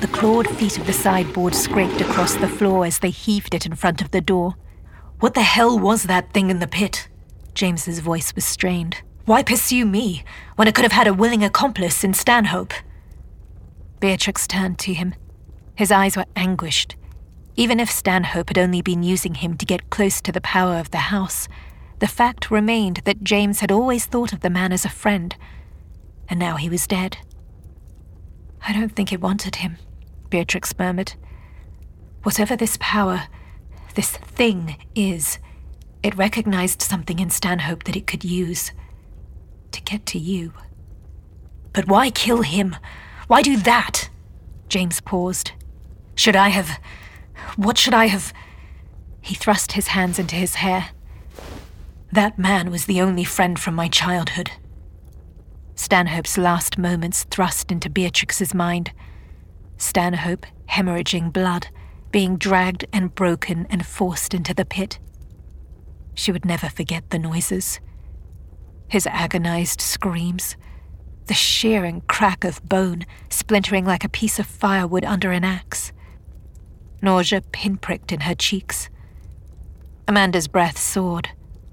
The 0.00 0.08
clawed 0.08 0.48
feet 0.48 0.78
of 0.78 0.86
the 0.86 0.92
sideboard 0.92 1.54
scraped 1.54 2.00
across 2.00 2.34
the 2.34 2.48
floor 2.48 2.86
as 2.86 3.00
they 3.00 3.10
heaved 3.10 3.54
it 3.54 3.66
in 3.66 3.74
front 3.74 4.00
of 4.00 4.12
the 4.12 4.20
door. 4.20 4.54
What 5.20 5.34
the 5.34 5.42
hell 5.42 5.78
was 5.78 6.04
that 6.04 6.32
thing 6.32 6.50
in 6.50 6.60
the 6.60 6.68
pit? 6.68 7.08
James's 7.54 7.98
voice 7.98 8.34
was 8.34 8.44
strained. 8.44 9.02
Why 9.24 9.42
pursue 9.42 9.84
me 9.84 10.24
when 10.56 10.68
I 10.68 10.70
could 10.70 10.84
have 10.84 10.92
had 10.92 11.08
a 11.08 11.12
willing 11.12 11.42
accomplice 11.42 12.04
in 12.04 12.14
Stanhope? 12.14 12.72
Beatrix 14.00 14.46
turned 14.46 14.78
to 14.78 14.94
him. 14.94 15.14
His 15.74 15.90
eyes 15.90 16.16
were 16.16 16.26
anguished. 16.36 16.94
Even 17.56 17.80
if 17.80 17.90
Stanhope 17.90 18.50
had 18.50 18.58
only 18.58 18.80
been 18.80 19.02
using 19.02 19.34
him 19.34 19.56
to 19.56 19.66
get 19.66 19.90
close 19.90 20.20
to 20.20 20.30
the 20.30 20.40
power 20.40 20.76
of 20.76 20.92
the 20.92 20.98
house, 21.12 21.48
the 21.98 22.06
fact 22.06 22.50
remained 22.50 22.98
that 23.04 23.24
James 23.24 23.60
had 23.60 23.72
always 23.72 24.06
thought 24.06 24.32
of 24.32 24.40
the 24.40 24.50
man 24.50 24.72
as 24.72 24.84
a 24.84 24.90
friend, 24.90 25.34
and 26.28 26.38
now 26.38 26.56
he 26.56 26.68
was 26.68 26.86
dead. 26.86 27.18
I 28.66 28.72
don't 28.72 28.94
think 28.94 29.12
it 29.12 29.20
wanted 29.20 29.56
him, 29.56 29.76
Beatrix 30.30 30.76
murmured. 30.78 31.14
Whatever 32.22 32.56
this 32.56 32.76
power, 32.80 33.28
this 33.94 34.10
thing 34.16 34.76
is, 34.94 35.38
it 36.02 36.16
recognized 36.16 36.82
something 36.82 37.18
in 37.18 37.30
Stanhope 37.30 37.84
that 37.84 37.96
it 37.96 38.06
could 38.06 38.24
use 38.24 38.72
to 39.72 39.80
get 39.82 40.06
to 40.06 40.18
you. 40.18 40.52
But 41.72 41.88
why 41.88 42.10
kill 42.10 42.42
him? 42.42 42.76
Why 43.26 43.42
do 43.42 43.56
that? 43.58 44.08
James 44.68 45.00
paused. 45.00 45.52
Should 46.14 46.36
I 46.36 46.48
have. 46.48 46.80
What 47.56 47.78
should 47.78 47.94
I 47.94 48.06
have. 48.06 48.32
He 49.20 49.34
thrust 49.34 49.72
his 49.72 49.88
hands 49.88 50.18
into 50.18 50.36
his 50.36 50.56
hair. 50.56 50.90
That 52.12 52.38
man 52.38 52.70
was 52.70 52.86
the 52.86 53.00
only 53.00 53.24
friend 53.24 53.58
from 53.58 53.74
my 53.74 53.88
childhood. 53.88 54.50
Stanhope's 55.74 56.38
last 56.38 56.78
moments 56.78 57.24
thrust 57.24 57.70
into 57.70 57.90
Beatrix's 57.90 58.54
mind. 58.54 58.92
Stanhope, 59.76 60.46
hemorrhaging 60.70 61.32
blood, 61.32 61.68
being 62.10 62.36
dragged 62.36 62.86
and 62.92 63.14
broken 63.14 63.66
and 63.68 63.86
forced 63.86 64.32
into 64.32 64.54
the 64.54 64.64
pit. 64.64 64.98
She 66.14 66.32
would 66.32 66.44
never 66.44 66.68
forget 66.68 67.10
the 67.10 67.18
noises. 67.18 67.78
His 68.88 69.06
agonized 69.06 69.80
screams, 69.80 70.56
the 71.26 71.34
shearing 71.34 72.00
crack 72.08 72.42
of 72.42 72.66
bone 72.66 73.04
splintering 73.28 73.84
like 73.84 74.02
a 74.02 74.08
piece 74.08 74.38
of 74.38 74.46
firewood 74.46 75.04
under 75.04 75.30
an 75.30 75.44
axe. 75.44 75.92
Nausea 77.02 77.42
pinpricked 77.52 78.10
in 78.10 78.20
her 78.20 78.34
cheeks. 78.34 78.88
Amanda's 80.08 80.48
breath 80.48 80.78
soared. 80.78 81.28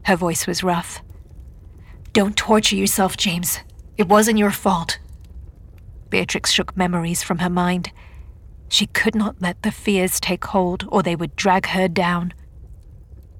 Her 0.05 0.15
voice 0.15 0.45
was 0.45 0.63
rough. 0.63 1.01
Don't 2.13 2.37
torture 2.37 2.75
yourself, 2.75 3.17
James. 3.17 3.59
It 3.97 4.07
wasn't 4.07 4.37
your 4.37 4.51
fault. 4.51 4.99
Beatrix 6.09 6.51
shook 6.51 6.77
memories 6.77 7.23
from 7.23 7.39
her 7.39 7.49
mind. 7.49 7.91
She 8.69 8.85
could 8.87 9.15
not 9.15 9.41
let 9.41 9.63
the 9.63 9.71
fears 9.71 10.19
take 10.19 10.45
hold, 10.45 10.87
or 10.89 11.01
they 11.01 11.15
would 11.15 11.35
drag 11.35 11.67
her 11.67 11.87
down. 11.87 12.33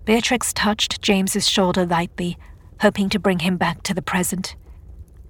Beatrix 0.06 0.54
touched 0.54 1.01
James's 1.01 1.47
shoulder 1.47 1.86
lightly, 1.86 2.38
hoping 2.82 3.10
to 3.10 3.19
bring 3.19 3.39
him 3.39 3.58
back 3.58 3.84
to 3.84 3.93
the 3.93 4.01
present. 4.01 4.56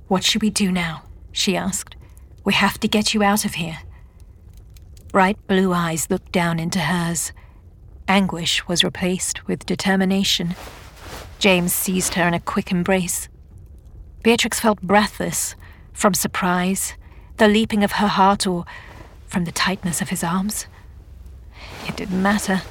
What 0.08 0.24
should 0.24 0.42
we 0.42 0.50
do 0.50 0.72
now? 0.72 1.04
she 1.32 1.58
asked. 1.58 1.98
We 2.46 2.54
have 2.54 2.80
to 2.80 2.88
get 2.88 3.14
you 3.14 3.24
out 3.24 3.44
of 3.44 3.56
here. 3.56 3.80
Bright 5.12 5.38
blue 5.48 5.74
eyes 5.74 6.10
looked 6.10 6.32
down 6.32 6.60
into 6.60 6.80
hers. 6.80 7.34
Anguish 8.08 8.68
was 8.68 8.84
replaced 8.84 9.48
with 9.48 9.66
determination. 9.66 10.56
James 11.40 11.74
seized 11.74 12.16
her 12.16 12.28
in 12.28 12.34
a 12.34 12.40
quick 12.40 12.72
embrace. 12.72 13.30
Beatrix 14.24 14.60
felt 14.60 14.82
breathless 14.82 15.56
from 15.94 16.14
surprise, 16.14 16.96
the 17.38 17.48
leaping 17.48 17.84
of 17.84 17.94
her 17.94 18.08
heart, 18.08 18.48
or 18.48 18.66
from 19.28 19.46
the 19.46 19.52
tightness 19.52 20.02
of 20.02 20.10
his 20.10 20.24
arms. 20.24 20.68
It 21.88 21.96
didn't 21.96 22.22
matter. 22.22 22.62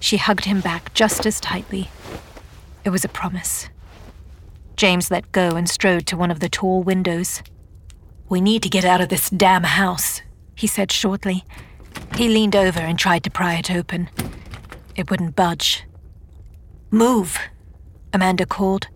She 0.00 0.16
hugged 0.16 0.44
him 0.46 0.60
back 0.60 0.92
just 0.94 1.26
as 1.26 1.40
tightly. 1.40 1.90
It 2.84 2.90
was 2.90 3.04
a 3.04 3.08
promise. 3.08 3.68
James 4.76 5.10
let 5.10 5.30
go 5.32 5.50
and 5.50 5.68
strode 5.68 6.06
to 6.08 6.16
one 6.16 6.30
of 6.30 6.40
the 6.40 6.48
tall 6.48 6.82
windows. 6.82 7.42
We 8.28 8.40
need 8.40 8.62
to 8.64 8.68
get 8.68 8.84
out 8.84 9.00
of 9.00 9.10
this 9.10 9.30
damn 9.30 9.64
house, 9.64 10.22
he 10.56 10.66
said 10.66 10.90
shortly. 10.90 11.44
He 12.16 12.28
leaned 12.28 12.56
over 12.56 12.80
and 12.80 12.98
tried 12.98 13.22
to 13.24 13.30
pry 13.30 13.54
it 13.54 13.70
open. 13.70 14.08
It 14.96 15.10
wouldn't 15.10 15.36
budge. 15.36 15.84
Move, 16.90 17.38
Amanda 18.12 18.46
called. 18.46 18.88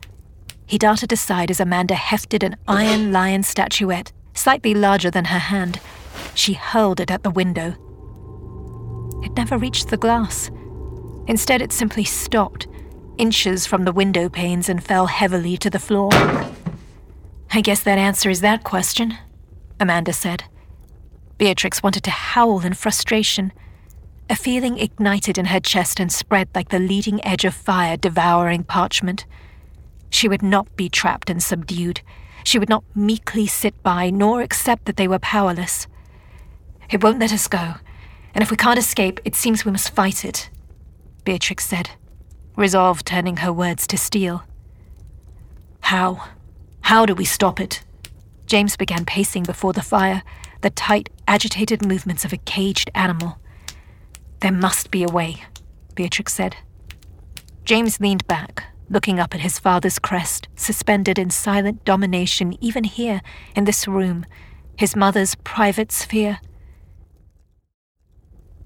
He 0.66 0.78
darted 0.78 1.12
aside 1.12 1.50
as 1.50 1.60
Amanda 1.60 1.94
hefted 1.94 2.42
an 2.42 2.56
iron 2.66 3.12
lion 3.12 3.42
statuette, 3.42 4.12
slightly 4.34 4.74
larger 4.74 5.10
than 5.10 5.26
her 5.26 5.38
hand. 5.38 5.80
She 6.34 6.54
hurled 6.54 7.00
it 7.00 7.10
at 7.10 7.22
the 7.22 7.30
window. 7.30 7.74
It 9.22 9.36
never 9.36 9.56
reached 9.58 9.88
the 9.88 9.96
glass. 9.96 10.50
Instead, 11.26 11.62
it 11.62 11.72
simply 11.72 12.04
stopped, 12.04 12.66
inches 13.18 13.66
from 13.66 13.84
the 13.84 13.92
window 13.92 14.28
panes, 14.28 14.68
and 14.68 14.82
fell 14.82 15.06
heavily 15.06 15.56
to 15.56 15.70
the 15.70 15.78
floor. 15.78 16.10
I 17.52 17.60
guess 17.62 17.82
that 17.84 17.98
answers 17.98 18.40
that 18.40 18.64
question, 18.64 19.16
Amanda 19.80 20.12
said. 20.12 20.44
Beatrix 21.38 21.82
wanted 21.82 22.04
to 22.04 22.10
howl 22.10 22.60
in 22.60 22.74
frustration. 22.74 23.52
A 24.28 24.34
feeling 24.34 24.78
ignited 24.78 25.38
in 25.38 25.46
her 25.46 25.60
chest 25.60 26.00
and 26.00 26.10
spread 26.10 26.48
like 26.54 26.70
the 26.70 26.80
leading 26.80 27.24
edge 27.24 27.44
of 27.44 27.54
fire 27.54 27.96
devouring 27.96 28.64
parchment. 28.64 29.24
She 30.10 30.28
would 30.28 30.42
not 30.42 30.74
be 30.76 30.88
trapped 30.88 31.30
and 31.30 31.42
subdued. 31.42 32.00
She 32.44 32.58
would 32.58 32.68
not 32.68 32.84
meekly 32.94 33.46
sit 33.46 33.80
by 33.82 34.10
nor 34.10 34.40
accept 34.40 34.86
that 34.86 34.96
they 34.96 35.08
were 35.08 35.18
powerless. 35.20 35.86
It 36.90 37.02
won't 37.02 37.18
let 37.18 37.32
us 37.32 37.48
go, 37.48 37.74
and 38.34 38.42
if 38.42 38.50
we 38.50 38.56
can't 38.56 38.78
escape, 38.78 39.20
it 39.24 39.34
seems 39.34 39.64
we 39.64 39.72
must 39.72 39.94
fight 39.94 40.24
it, 40.24 40.50
Beatrix 41.24 41.66
said, 41.66 41.90
resolve 42.56 43.04
turning 43.04 43.38
her 43.38 43.52
words 43.52 43.86
to 43.88 43.98
steel. 43.98 44.44
How? 45.80 46.28
How 46.82 47.06
do 47.06 47.14
we 47.14 47.24
stop 47.24 47.60
it? 47.60 47.82
James 48.46 48.76
began 48.76 49.04
pacing 49.04 49.42
before 49.42 49.72
the 49.72 49.82
fire, 49.82 50.22
the 50.60 50.70
tight, 50.70 51.10
agitated 51.26 51.84
movements 51.84 52.24
of 52.24 52.32
a 52.32 52.36
caged 52.38 52.90
animal. 52.94 53.38
There 54.40 54.52
must 54.52 54.90
be 54.90 55.02
a 55.02 55.08
way, 55.08 55.44
Beatrix 55.94 56.34
said. 56.34 56.56
James 57.64 58.00
leaned 58.00 58.26
back, 58.26 58.64
looking 58.88 59.18
up 59.18 59.34
at 59.34 59.40
his 59.40 59.58
father's 59.58 59.98
crest, 59.98 60.48
suspended 60.54 61.18
in 61.18 61.30
silent 61.30 61.84
domination 61.84 62.56
even 62.60 62.84
here, 62.84 63.22
in 63.54 63.64
this 63.64 63.88
room, 63.88 64.24
his 64.76 64.94
mother's 64.94 65.34
private 65.36 65.90
sphere. 65.90 66.38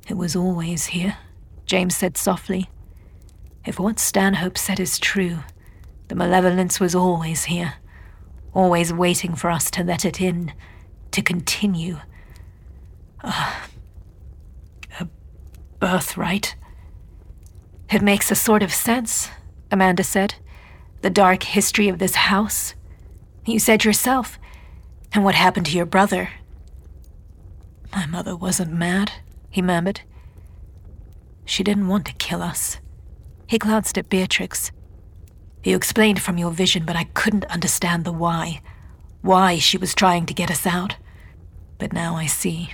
It 0.08 0.14
was 0.14 0.34
always 0.34 0.86
here, 0.86 1.16
James 1.66 1.96
said 1.96 2.16
softly. 2.16 2.68
If 3.64 3.78
what 3.78 3.98
Stanhope 4.00 4.58
said 4.58 4.80
is 4.80 4.98
true, 4.98 5.38
the 6.08 6.14
malevolence 6.14 6.80
was 6.80 6.94
always 6.94 7.44
here, 7.44 7.74
always 8.52 8.92
waiting 8.92 9.34
for 9.36 9.50
us 9.50 9.70
to 9.70 9.84
let 9.84 10.04
it 10.04 10.20
in, 10.20 10.52
to 11.12 11.22
continue. 11.22 11.98
Uh, 13.22 13.54
a 13.62 13.79
birthright. 15.80 16.54
It 17.90 18.02
makes 18.02 18.30
a 18.30 18.36
sort 18.36 18.62
of 18.62 18.72
sense, 18.72 19.30
Amanda 19.70 20.04
said. 20.04 20.34
The 21.02 21.10
dark 21.10 21.42
history 21.42 21.88
of 21.88 21.98
this 21.98 22.14
house. 22.14 22.74
You 23.46 23.58
said 23.58 23.84
yourself. 23.84 24.38
And 25.12 25.24
what 25.24 25.34
happened 25.34 25.66
to 25.66 25.76
your 25.76 25.86
brother? 25.86 26.30
My 27.92 28.06
mother 28.06 28.36
wasn't 28.36 28.72
mad, 28.72 29.10
he 29.48 29.60
murmured. 29.60 30.02
She 31.44 31.64
didn't 31.64 31.88
want 31.88 32.06
to 32.06 32.12
kill 32.12 32.42
us. 32.42 32.78
He 33.48 33.58
glanced 33.58 33.98
at 33.98 34.08
Beatrix. 34.08 34.70
You 35.64 35.74
explained 35.74 36.22
from 36.22 36.38
your 36.38 36.52
vision, 36.52 36.84
but 36.86 36.94
I 36.94 37.04
couldn't 37.04 37.46
understand 37.46 38.04
the 38.04 38.12
why. 38.12 38.60
Why 39.22 39.58
she 39.58 39.76
was 39.76 39.94
trying 39.94 40.26
to 40.26 40.34
get 40.34 40.50
us 40.50 40.66
out. 40.66 40.96
But 41.78 41.92
now 41.92 42.14
I 42.14 42.26
see. 42.26 42.70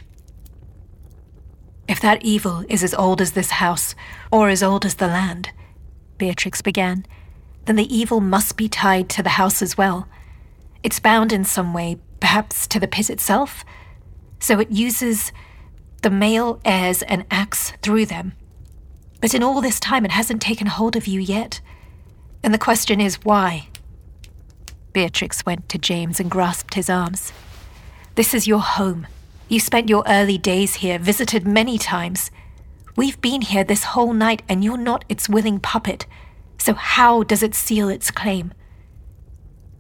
If 1.89 2.01
that 2.01 2.23
evil 2.23 2.65
is 2.69 2.83
as 2.83 2.95
old 2.95 3.21
as 3.21 3.33
this 3.33 3.51
house, 3.51 3.95
or 4.33 4.49
as 4.49 4.63
old 4.63 4.85
as 4.85 4.97
the 4.97 5.07
land, 5.07 5.51
Beatrix 6.19 6.61
began, 6.63 7.07
then 7.67 7.77
the 7.77 7.95
evil 7.95 8.21
must 8.21 8.57
be 8.57 8.69
tied 8.69 9.09
to 9.11 9.23
the 9.23 9.31
house 9.31 9.63
as 9.63 9.77
well. 9.77 10.09
It's 10.83 11.01
bound 11.01 11.33
in 11.33 11.45
some 11.45 11.73
way, 11.73 11.99
perhaps 12.21 12.67
to 12.69 12.81
the 12.81 12.89
pit 12.89 13.11
itself. 13.11 13.65
So 14.41 14.59
it 14.59 14.71
uses 14.71 15.33
the 16.03 16.11
male 16.11 16.61
heirs 16.65 17.03
and 17.03 17.25
acts 17.31 17.73
through 17.83 18.07
them. 18.07 18.33
But 19.21 19.35
in 19.35 19.43
all 19.43 19.61
this 19.61 19.81
time, 19.81 20.05
it 20.05 20.13
hasn't 20.13 20.43
taken 20.43 20.67
hold 20.67 20.97
of 20.97 21.07
you 21.07 21.21
yet. 21.21 21.61
And 22.43 22.53
the 22.53 22.59
question 22.59 23.01
is 23.01 23.25
why? 23.25 23.69
Beatrix 24.93 25.45
went 25.45 25.69
to 25.69 25.79
James 25.79 26.21
and 26.21 26.31
grasped 26.31 26.75
his 26.75 26.89
arms. 26.89 27.33
This 28.15 28.35
is 28.35 28.47
your 28.47 28.61
home. 28.61 29.07
You 29.49 29.61
spent 29.61 29.89
your 29.89 30.03
early 30.09 30.39
days 30.39 30.77
here, 30.77 30.99
visited 30.99 31.47
many 31.47 31.79
times. 31.79 32.33
We've 32.97 33.21
been 33.21 33.43
here 33.43 33.63
this 33.63 33.85
whole 33.85 34.13
night, 34.13 34.43
and 34.49 34.65
you're 34.65 34.77
not 34.77 35.05
its 35.09 35.29
willing 35.29 35.61
puppet. 35.61 36.07
So, 36.59 36.75
how 36.75 37.23
does 37.23 37.45
it 37.45 37.55
seal 37.55 37.89
its 37.89 38.11
claim? 38.11 38.53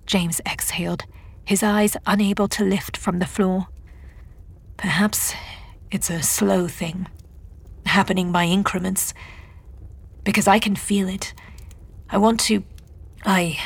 James 0.06 0.40
exhaled, 0.46 1.04
his 1.44 1.64
eyes 1.64 1.96
unable 2.06 2.46
to 2.48 2.64
lift 2.64 2.96
from 2.96 3.18
the 3.18 3.26
floor. 3.26 3.66
Perhaps 4.76 5.34
it's 5.90 6.10
a 6.10 6.22
slow 6.22 6.68
thing, 6.68 7.08
happening 7.86 8.30
by 8.30 8.44
increments. 8.44 9.14
Because 10.22 10.46
I 10.46 10.60
can 10.60 10.76
feel 10.76 11.08
it. 11.08 11.34
I 12.08 12.18
want 12.18 12.38
to. 12.40 12.62
I 13.24 13.58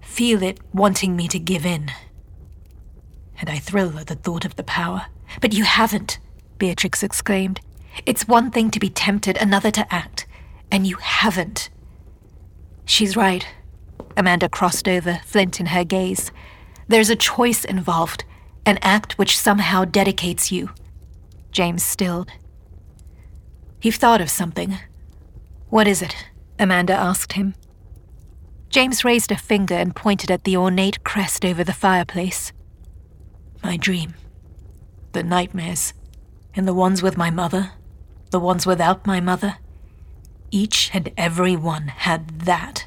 feel 0.00 0.42
it 0.42 0.58
wanting 0.72 1.14
me 1.14 1.28
to 1.28 1.38
give 1.38 1.64
in. 1.64 1.92
And 3.42 3.50
I 3.50 3.58
thrill 3.58 3.98
at 3.98 4.06
the 4.06 4.14
thought 4.14 4.44
of 4.44 4.54
the 4.54 4.62
power. 4.62 5.06
But 5.40 5.52
you 5.52 5.64
haven't, 5.64 6.20
Beatrix 6.58 7.02
exclaimed. 7.02 7.60
It's 8.06 8.28
one 8.28 8.52
thing 8.52 8.70
to 8.70 8.78
be 8.78 8.88
tempted, 8.88 9.36
another 9.36 9.72
to 9.72 9.92
act. 9.92 10.26
And 10.70 10.86
you 10.86 10.96
haven't. 10.96 11.68
She's 12.84 13.16
right. 13.16 13.44
Amanda 14.16 14.48
crossed 14.48 14.86
over, 14.86 15.20
flint 15.26 15.58
in 15.58 15.66
her 15.66 15.82
gaze. 15.82 16.30
There's 16.86 17.10
a 17.10 17.16
choice 17.16 17.64
involved, 17.64 18.24
an 18.64 18.78
act 18.80 19.18
which 19.18 19.36
somehow 19.36 19.86
dedicates 19.86 20.52
you. 20.52 20.70
James 21.50 21.82
stilled. 21.84 22.30
You've 23.82 23.96
thought 23.96 24.20
of 24.20 24.30
something. 24.30 24.78
What 25.68 25.88
is 25.88 26.00
it? 26.00 26.14
Amanda 26.60 26.92
asked 26.92 27.32
him. 27.32 27.54
James 28.70 29.04
raised 29.04 29.32
a 29.32 29.36
finger 29.36 29.74
and 29.74 29.96
pointed 29.96 30.30
at 30.30 30.44
the 30.44 30.56
ornate 30.56 31.02
crest 31.02 31.44
over 31.44 31.64
the 31.64 31.72
fireplace. 31.72 32.52
My 33.62 33.76
dream. 33.76 34.14
The 35.12 35.22
nightmares. 35.22 35.94
And 36.54 36.66
the 36.66 36.74
ones 36.74 37.02
with 37.02 37.16
my 37.16 37.30
mother. 37.30 37.72
The 38.30 38.40
ones 38.40 38.66
without 38.66 39.06
my 39.06 39.20
mother. 39.20 39.56
Each 40.50 40.90
and 40.92 41.12
every 41.16 41.56
one 41.56 41.88
had 41.88 42.40
that. 42.40 42.86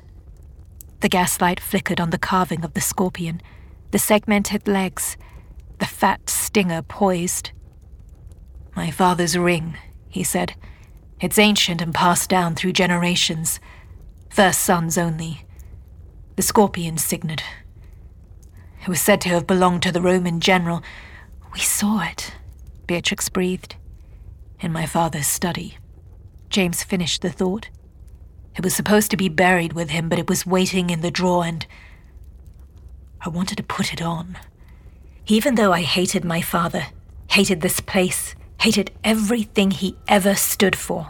The 1.00 1.10
gaslight 1.10 1.60
flickered 1.60 2.00
on 2.00 2.10
the 2.10 2.18
carving 2.18 2.64
of 2.64 2.74
the 2.74 2.82
scorpion, 2.82 3.42
the 3.92 4.00
segmented 4.00 4.68
legs, 4.68 5.18
the 5.80 5.86
fat 5.86 6.30
stinger 6.30 6.82
poised. 6.82 7.52
My 8.76 8.92
father's 8.92 9.38
ring, 9.38 9.78
he 10.10 10.24
said. 10.24 10.56
It's 11.20 11.40
ancient 11.40 11.82
and 11.82 11.94
passed 11.94 12.30
down 12.30 12.56
through 12.56 12.74
generations. 12.74 13.60
First 14.30 14.62
sons 14.62 14.98
only 14.98 15.46
the 16.36 16.42
scorpion 16.42 16.98
signet. 16.98 17.42
It 18.86 18.90
was 18.90 19.02
said 19.02 19.20
to 19.22 19.30
have 19.30 19.48
belonged 19.48 19.82
to 19.82 19.92
the 19.92 20.00
Roman 20.00 20.40
general. 20.40 20.84
We 21.56 21.60
saw 21.60 22.04
it, 22.04 22.36
Beatrix 22.86 23.30
breathed. 23.30 23.78
In 24.60 24.72
my 24.72 24.86
father's 24.86 25.26
study. 25.26 25.80
James 26.52 26.84
finished 26.84 27.24
the 27.24 27.32
thought. 27.32 27.70
It 28.56 28.64
was 28.64 28.76
supposed 28.76 29.10
to 29.10 29.18
be 29.18 29.28
buried 29.28 29.74
with 29.74 29.90
him, 29.90 30.08
but 30.08 30.20
it 30.20 30.30
was 30.30 30.46
waiting 30.46 30.92
in 30.92 31.02
the 31.02 31.10
drawer, 31.10 31.44
and 31.44 31.66
I 33.22 33.30
wanted 33.30 33.58
to 33.58 33.64
put 33.64 33.92
it 33.92 34.04
on. 34.04 34.38
Even 35.26 35.56
though 35.56 35.74
I 35.74 35.82
hated 35.82 36.24
my 36.24 36.42
father, 36.42 36.86
hated 37.32 37.62
this 37.62 37.80
place, 37.80 38.36
hated 38.62 38.92
everything 39.04 39.72
he 39.72 39.98
ever 40.08 40.36
stood 40.36 40.76
for, 40.76 41.10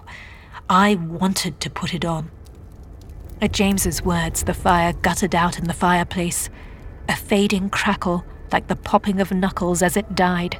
I 0.70 0.96
wanted 0.96 1.60
to 1.60 1.70
put 1.70 1.94
it 1.94 2.06
on. 2.06 2.32
At 3.42 3.52
James's 3.52 4.02
words, 4.02 4.44
the 4.44 4.54
fire 4.54 4.94
guttered 4.94 5.36
out 5.36 5.60
in 5.60 5.66
the 5.66 5.74
fireplace, 5.74 6.50
a 7.08 7.16
fading 7.16 7.70
crackle 7.70 8.26
like 8.52 8.68
the 8.68 8.76
popping 8.76 9.20
of 9.20 9.32
knuckles 9.32 9.82
as 9.82 9.98
it 9.98 10.16
died. 10.16 10.60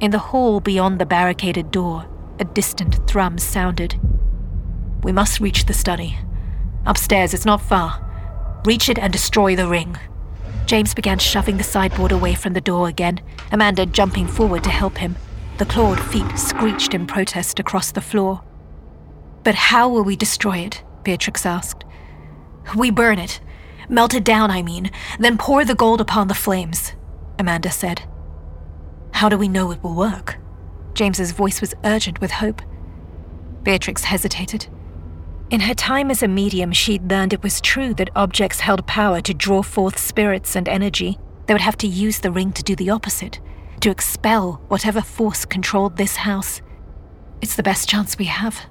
In 0.00 0.10
the 0.10 0.18
hall 0.18 0.60
beyond 0.60 0.98
the 0.98 1.06
barricaded 1.06 1.70
door, 1.70 2.06
a 2.38 2.44
distant 2.44 3.06
thrum 3.08 3.38
sounded. 3.38 3.98
We 5.02 5.12
must 5.12 5.40
reach 5.40 5.66
the 5.66 5.72
study. 5.72 6.18
Upstairs, 6.84 7.32
it's 7.32 7.46
not 7.46 7.62
far. 7.62 8.02
Reach 8.64 8.88
it 8.88 8.98
and 8.98 9.12
destroy 9.12 9.56
the 9.56 9.68
ring. 9.68 9.96
James 10.66 10.94
began 10.94 11.18
shoving 11.18 11.56
the 11.56 11.64
sideboard 11.64 12.12
away 12.12 12.34
from 12.34 12.52
the 12.52 12.60
door 12.60 12.88
again, 12.88 13.20
Amanda 13.52 13.86
jumping 13.86 14.26
forward 14.26 14.64
to 14.64 14.70
help 14.70 14.98
him. 14.98 15.16
The 15.58 15.64
clawed 15.64 16.00
feet 16.00 16.38
screeched 16.38 16.92
in 16.92 17.06
protest 17.06 17.58
across 17.58 17.92
the 17.92 18.00
floor. 18.00 18.42
But 19.44 19.54
how 19.54 19.88
will 19.88 20.02
we 20.02 20.16
destroy 20.16 20.58
it? 20.58 20.82
Beatrix 21.04 21.46
asked. 21.46 21.84
We 22.76 22.90
burn 22.90 23.18
it. 23.18 23.40
Melt 23.88 24.14
it 24.14 24.24
down, 24.24 24.50
I 24.50 24.62
mean, 24.62 24.90
then 25.18 25.38
pour 25.38 25.64
the 25.64 25.74
gold 25.74 26.00
upon 26.00 26.28
the 26.28 26.34
flames, 26.34 26.92
Amanda 27.38 27.70
said. 27.70 28.02
How 29.12 29.28
do 29.28 29.38
we 29.38 29.48
know 29.48 29.70
it 29.70 29.82
will 29.82 29.94
work? 29.94 30.38
James's 30.94 31.32
voice 31.32 31.60
was 31.60 31.74
urgent 31.84 32.20
with 32.20 32.30
hope. 32.32 32.62
Beatrix 33.62 34.04
hesitated. 34.04 34.68
In 35.48 35.60
her 35.60 35.74
time 35.74 36.10
as 36.10 36.22
a 36.22 36.28
medium, 36.28 36.72
she'd 36.72 37.08
learned 37.08 37.32
it 37.32 37.42
was 37.42 37.60
true 37.60 37.94
that 37.94 38.10
objects 38.16 38.60
held 38.60 38.86
power 38.86 39.20
to 39.20 39.32
draw 39.32 39.62
forth 39.62 39.98
spirits 39.98 40.56
and 40.56 40.68
energy. 40.68 41.18
They 41.46 41.54
would 41.54 41.60
have 41.60 41.78
to 41.78 41.86
use 41.86 42.18
the 42.18 42.32
ring 42.32 42.52
to 42.52 42.64
do 42.64 42.74
the 42.74 42.90
opposite, 42.90 43.38
to 43.80 43.90
expel 43.90 44.60
whatever 44.68 45.00
force 45.00 45.44
controlled 45.44 45.96
this 45.96 46.16
house. 46.16 46.62
It's 47.40 47.54
the 47.54 47.62
best 47.62 47.88
chance 47.88 48.18
we 48.18 48.24
have, 48.24 48.66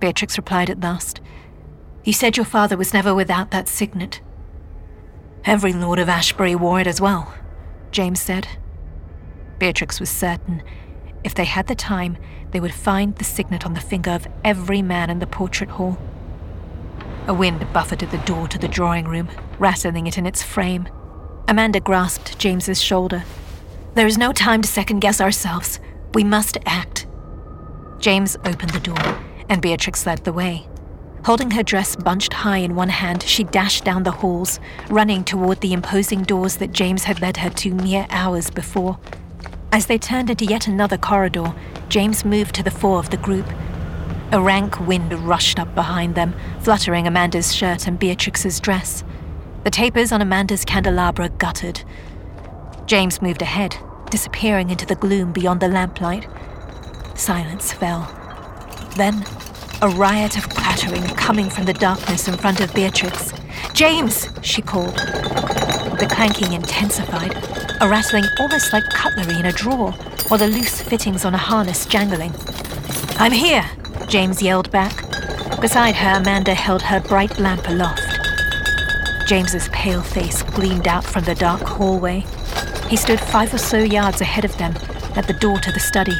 Beatrix 0.00 0.36
replied 0.36 0.70
at 0.70 0.80
last. 0.80 1.20
You 2.02 2.12
said 2.12 2.36
your 2.36 2.46
father 2.46 2.76
was 2.76 2.92
never 2.92 3.14
without 3.14 3.50
that 3.52 3.68
signet. 3.68 4.20
Every 5.46 5.72
Lord 5.72 5.98
of 5.98 6.08
Ashbury 6.08 6.54
wore 6.54 6.80
it 6.80 6.86
as 6.86 7.00
well, 7.00 7.32
James 7.92 8.20
said. 8.20 8.48
Beatrix 9.58 10.00
was 10.00 10.10
certain 10.10 10.62
if 11.26 11.34
they 11.34 11.44
had 11.44 11.66
the 11.66 11.74
time, 11.74 12.18
they 12.52 12.60
would 12.60 12.72
find 12.72 13.16
the 13.16 13.24
signet 13.24 13.66
on 13.66 13.74
the 13.74 13.80
finger 13.80 14.12
of 14.12 14.28
every 14.44 14.80
man 14.80 15.10
in 15.10 15.18
the 15.18 15.26
portrait 15.26 15.70
hall. 15.70 15.98
A 17.26 17.34
wind 17.34 17.66
buffeted 17.72 18.12
the 18.12 18.18
door 18.18 18.46
to 18.46 18.58
the 18.58 18.68
drawing 18.68 19.08
room, 19.08 19.28
rattling 19.58 20.06
it 20.06 20.18
in 20.18 20.24
its 20.24 20.44
frame. 20.44 20.88
Amanda 21.48 21.80
grasped 21.80 22.38
James's 22.38 22.80
shoulder. 22.80 23.24
There 23.94 24.06
is 24.06 24.16
no 24.16 24.32
time 24.32 24.62
to 24.62 24.68
second 24.68 25.00
guess 25.00 25.20
ourselves. 25.20 25.80
We 26.14 26.22
must 26.22 26.58
act. 26.64 27.08
James 27.98 28.36
opened 28.44 28.70
the 28.70 28.78
door, 28.78 29.18
and 29.48 29.60
Beatrix 29.60 30.06
led 30.06 30.22
the 30.22 30.32
way. 30.32 30.68
Holding 31.26 31.50
her 31.50 31.64
dress 31.64 31.96
bunched 31.96 32.32
high 32.32 32.58
in 32.58 32.76
one 32.76 32.88
hand, 32.88 33.20
she 33.24 33.42
dashed 33.42 33.82
down 33.82 34.04
the 34.04 34.12
halls, 34.12 34.60
running 34.88 35.24
toward 35.24 35.60
the 35.60 35.72
imposing 35.72 36.22
doors 36.22 36.58
that 36.58 36.70
James 36.70 37.02
had 37.02 37.20
led 37.20 37.38
her 37.38 37.50
to 37.50 37.74
mere 37.74 38.06
hours 38.10 38.48
before. 38.48 38.96
As 39.72 39.86
they 39.86 39.98
turned 39.98 40.30
into 40.30 40.44
yet 40.44 40.68
another 40.68 40.96
corridor, 40.96 41.52
James 41.88 42.24
moved 42.24 42.54
to 42.54 42.62
the 42.62 42.70
fore 42.70 43.00
of 43.00 43.10
the 43.10 43.16
group. 43.16 43.44
A 44.30 44.40
rank 44.40 44.78
wind 44.78 45.12
rushed 45.12 45.58
up 45.58 45.74
behind 45.74 46.14
them, 46.14 46.32
fluttering 46.60 47.08
Amanda's 47.08 47.52
shirt 47.52 47.88
and 47.88 47.98
Beatrix's 47.98 48.60
dress. 48.60 49.02
The 49.64 49.70
tapers 49.70 50.12
on 50.12 50.22
Amanda's 50.22 50.64
candelabra 50.64 51.30
guttered. 51.30 51.82
James 52.86 53.20
moved 53.20 53.42
ahead, 53.42 53.76
disappearing 54.10 54.70
into 54.70 54.86
the 54.86 54.94
gloom 54.94 55.32
beyond 55.32 55.58
the 55.58 55.66
lamplight. 55.66 56.28
Silence 57.16 57.72
fell. 57.72 58.06
Then 58.96 59.24
a 59.82 59.88
riot 59.90 60.38
of 60.38 60.48
clattering 60.48 61.02
coming 61.16 61.50
from 61.50 61.66
the 61.66 61.72
darkness 61.74 62.28
in 62.28 62.36
front 62.36 62.60
of 62.60 62.72
Beatrix. 62.72 63.32
James! 63.74 64.28
she 64.40 64.62
called. 64.62 64.94
The 64.94 66.08
clanking 66.10 66.54
intensified, 66.54 67.34
a 67.82 67.88
rattling 67.88 68.24
almost 68.40 68.72
like 68.72 68.84
cutlery 68.84 69.38
in 69.38 69.46
a 69.46 69.52
drawer, 69.52 69.94
or 70.30 70.38
the 70.38 70.48
loose 70.48 70.80
fittings 70.80 71.26
on 71.26 71.34
a 71.34 71.38
harness 71.38 71.84
jangling. 71.84 72.32
I'm 73.18 73.32
here! 73.32 73.68
James 74.08 74.40
yelled 74.40 74.70
back. 74.70 74.96
Beside 75.60 75.94
her, 75.96 76.20
Amanda 76.20 76.54
held 76.54 76.80
her 76.82 77.00
bright 77.00 77.38
lamp 77.38 77.68
aloft. 77.68 78.02
James's 79.26 79.68
pale 79.68 80.02
face 80.02 80.42
gleamed 80.42 80.88
out 80.88 81.04
from 81.04 81.24
the 81.24 81.34
dark 81.34 81.62
hallway. 81.62 82.24
He 82.88 82.96
stood 82.96 83.20
five 83.20 83.52
or 83.52 83.58
so 83.58 83.78
yards 83.78 84.20
ahead 84.22 84.44
of 84.44 84.56
them, 84.56 84.74
at 85.16 85.26
the 85.26 85.34
door 85.34 85.58
to 85.58 85.72
the 85.72 85.80
study. 85.80 86.16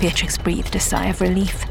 Beatrix 0.00 0.36
breathed 0.38 0.74
a 0.74 0.80
sigh 0.80 1.06
of 1.06 1.20
relief. 1.20 1.64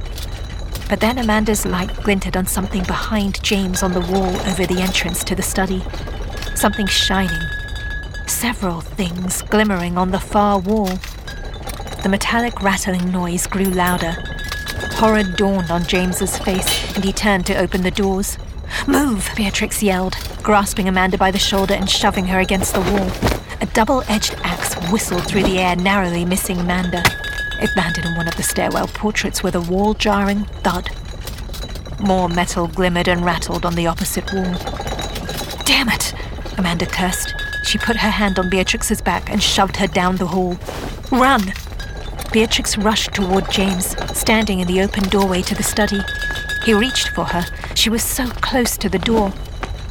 But 0.89 1.01
then 1.01 1.19
Amanda's 1.19 1.67
light 1.67 1.95
glinted 2.03 2.35
on 2.35 2.47
something 2.47 2.83
behind 2.83 3.43
James 3.43 3.83
on 3.83 3.93
the 3.93 3.99
wall 3.99 4.35
over 4.47 4.65
the 4.65 4.81
entrance 4.81 5.23
to 5.25 5.35
the 5.35 5.43
study. 5.43 5.83
Something 6.55 6.87
shining. 6.87 7.47
Several 8.25 8.81
things 8.81 9.43
glimmering 9.43 9.99
on 9.99 10.09
the 10.09 10.19
far 10.19 10.57
wall. 10.57 10.97
The 12.01 12.09
metallic 12.09 12.63
rattling 12.63 13.11
noise 13.11 13.45
grew 13.45 13.65
louder. 13.65 14.15
Horror 14.93 15.23
dawned 15.23 15.69
on 15.69 15.85
James's 15.85 16.37
face, 16.39 16.95
and 16.95 17.05
he 17.05 17.13
turned 17.13 17.45
to 17.45 17.57
open 17.57 17.83
the 17.83 17.91
doors. 17.91 18.37
Move! 18.87 19.29
Beatrix 19.35 19.83
yelled, 19.83 20.15
grasping 20.41 20.87
Amanda 20.87 21.17
by 21.17 21.29
the 21.29 21.37
shoulder 21.37 21.75
and 21.75 21.89
shoving 21.89 22.25
her 22.25 22.39
against 22.39 22.73
the 22.73 22.81
wall. 22.81 23.11
A 23.61 23.65
double 23.67 24.03
edged 24.07 24.35
axe 24.43 24.73
whistled 24.91 25.27
through 25.27 25.43
the 25.43 25.59
air, 25.59 25.75
narrowly 25.75 26.25
missing 26.25 26.59
Amanda. 26.59 27.03
It 27.61 27.75
landed 27.75 28.05
on 28.05 28.15
one 28.15 28.27
of 28.27 28.35
the 28.35 28.43
stairwell 28.43 28.87
portraits 28.87 29.43
with 29.43 29.55
a 29.55 29.61
wall 29.61 29.93
jarring 29.93 30.45
thud. 30.63 30.89
More 31.99 32.29
metal 32.29 32.67
glimmered 32.67 33.09
and 33.09 33.25
rattled 33.25 33.65
on 33.65 33.75
the 33.75 33.87
opposite 33.87 34.31
wall. 34.33 34.55
Damn 35.65 35.89
it! 35.89 36.13
Amanda 36.57 36.85
cursed. 36.85 37.35
She 37.63 37.77
put 37.77 37.97
her 37.97 38.09
hand 38.09 38.39
on 38.39 38.49
Beatrix's 38.49 39.01
back 39.01 39.29
and 39.29 39.43
shoved 39.43 39.75
her 39.77 39.87
down 39.87 40.15
the 40.15 40.27
hall. 40.27 40.57
Run! 41.11 41.53
Beatrix 42.31 42.77
rushed 42.77 43.13
toward 43.13 43.51
James, 43.51 43.95
standing 44.17 44.59
in 44.59 44.67
the 44.67 44.81
open 44.81 45.03
doorway 45.09 45.41
to 45.41 45.55
the 45.55 45.63
study. 45.63 45.99
He 46.63 46.73
reached 46.73 47.09
for 47.09 47.25
her. 47.25 47.43
She 47.75 47.89
was 47.89 48.03
so 48.03 48.27
close 48.27 48.77
to 48.77 48.89
the 48.89 48.99
door. 48.99 49.33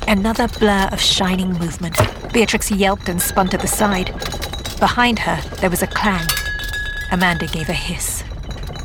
Another 0.07 0.49
blur 0.49 0.89
of 0.91 1.01
shining 1.01 1.53
movement. 1.53 1.97
Beatrix 2.33 2.71
yelped 2.71 3.09
and 3.09 3.21
spun 3.21 3.49
to 3.49 3.59
the 3.59 3.67
side. 3.67 4.15
Behind 4.81 5.19
her, 5.19 5.41
there 5.57 5.71
was 5.71 5.83
a 5.83 5.87
clang. 5.87 6.27
Amanda 7.11 7.47
gave 7.47 7.69
a 7.69 7.75
hiss. 7.75 8.23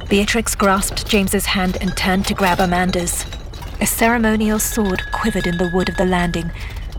Beatrix 0.10 0.56
grasped 0.56 1.08
James's 1.08 1.48
hand 1.48 1.78
and 1.82 1.96
turned 1.98 2.26
to 2.28 2.34
grab 2.34 2.60
Amanda's. 2.60 3.26
A 3.82 3.86
ceremonial 3.86 4.60
sword 4.60 5.02
quivered 5.12 5.46
in 5.46 5.58
the 5.58 5.70
wood 5.74 5.90
of 5.90 5.98
the 5.98 6.06
landing, 6.06 6.52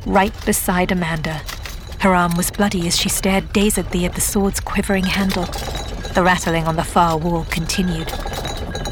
right 0.05 0.35
beside 0.45 0.93
Amanda. 0.93 1.41
Her 2.01 2.15
arm 2.15 2.37
was 2.37 2.51
bloody 2.51 2.87
as 2.87 2.99
she 2.99 3.09
stared 3.09 3.53
dazedly 3.53 4.05
at 4.05 4.15
the 4.15 4.21
sword's 4.21 4.61
quivering 4.61 5.05
handle. 5.05 5.45
The 6.15 6.23
rattling 6.23 6.67
on 6.67 6.77
the 6.77 6.85
far 6.85 7.17
wall 7.17 7.47
continued. 7.49 8.13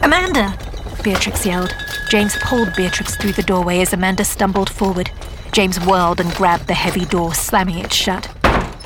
Amanda! 0.03 0.57
Beatrix 1.03 1.45
yelled. 1.45 1.75
James 2.09 2.37
pulled 2.37 2.75
Beatrix 2.75 3.17
through 3.17 3.33
the 3.33 3.43
doorway 3.43 3.81
as 3.81 3.93
Amanda 3.93 4.25
stumbled 4.25 4.71
forward. 4.71 5.11
James 5.53 5.79
whirled 5.79 6.21
and 6.21 6.33
grabbed 6.35 6.67
the 6.67 6.75
heavy 6.75 7.05
door, 7.05 7.35
slamming 7.35 7.79
it 7.79 7.93
shut. 7.93 8.35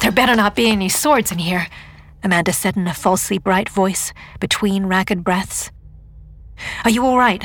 There 0.01 0.11
better 0.11 0.35
not 0.35 0.57
be 0.57 0.69
any 0.69 0.89
swords 0.89 1.31
in 1.31 1.39
here, 1.39 1.69
Amanda 2.27 2.53
said 2.53 2.77
in 2.77 2.89
a 2.89 2.93
falsely 2.93 3.39
bright 3.39 3.69
voice, 3.69 4.13
between 4.41 4.87
ragged 4.87 5.23
breaths. 5.23 5.71
Are 6.85 6.91
you 6.91 7.07
all 7.07 7.17
right? 7.17 7.45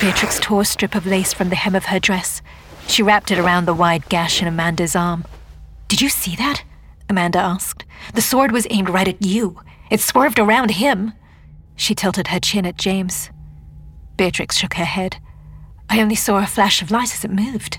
Beatrix 0.00 0.40
tore 0.40 0.62
a 0.62 0.64
strip 0.64 0.94
of 0.94 1.04
lace 1.04 1.34
from 1.34 1.50
the 1.50 1.56
hem 1.56 1.74
of 1.74 1.84
her 1.84 1.98
dress. 2.00 2.40
She 2.86 3.02
wrapped 3.02 3.30
it 3.30 3.38
around 3.38 3.66
the 3.66 3.74
wide 3.74 4.08
gash 4.08 4.40
in 4.40 4.48
Amanda's 4.48 4.96
arm. 4.96 5.26
Did 5.88 6.00
you 6.00 6.08
see 6.08 6.34
that? 6.36 6.64
Amanda 7.10 7.38
asked. 7.38 7.84
The 8.14 8.22
sword 8.22 8.50
was 8.50 8.66
aimed 8.70 8.88
right 8.88 9.06
at 9.06 9.20
you. 9.20 9.60
It 9.90 10.00
swerved 10.00 10.38
around 10.38 10.70
him. 10.70 11.12
She 11.76 11.94
tilted 11.94 12.28
her 12.28 12.40
chin 12.40 12.64
at 12.64 12.78
James. 12.78 13.28
Beatrix 14.16 14.56
shook 14.56 14.74
her 14.74 14.86
head. 14.86 15.18
I 15.90 16.00
only 16.00 16.14
saw 16.14 16.38
a 16.38 16.46
flash 16.46 16.80
of 16.80 16.90
light 16.90 17.12
as 17.12 17.26
it 17.26 17.30
moved. 17.30 17.78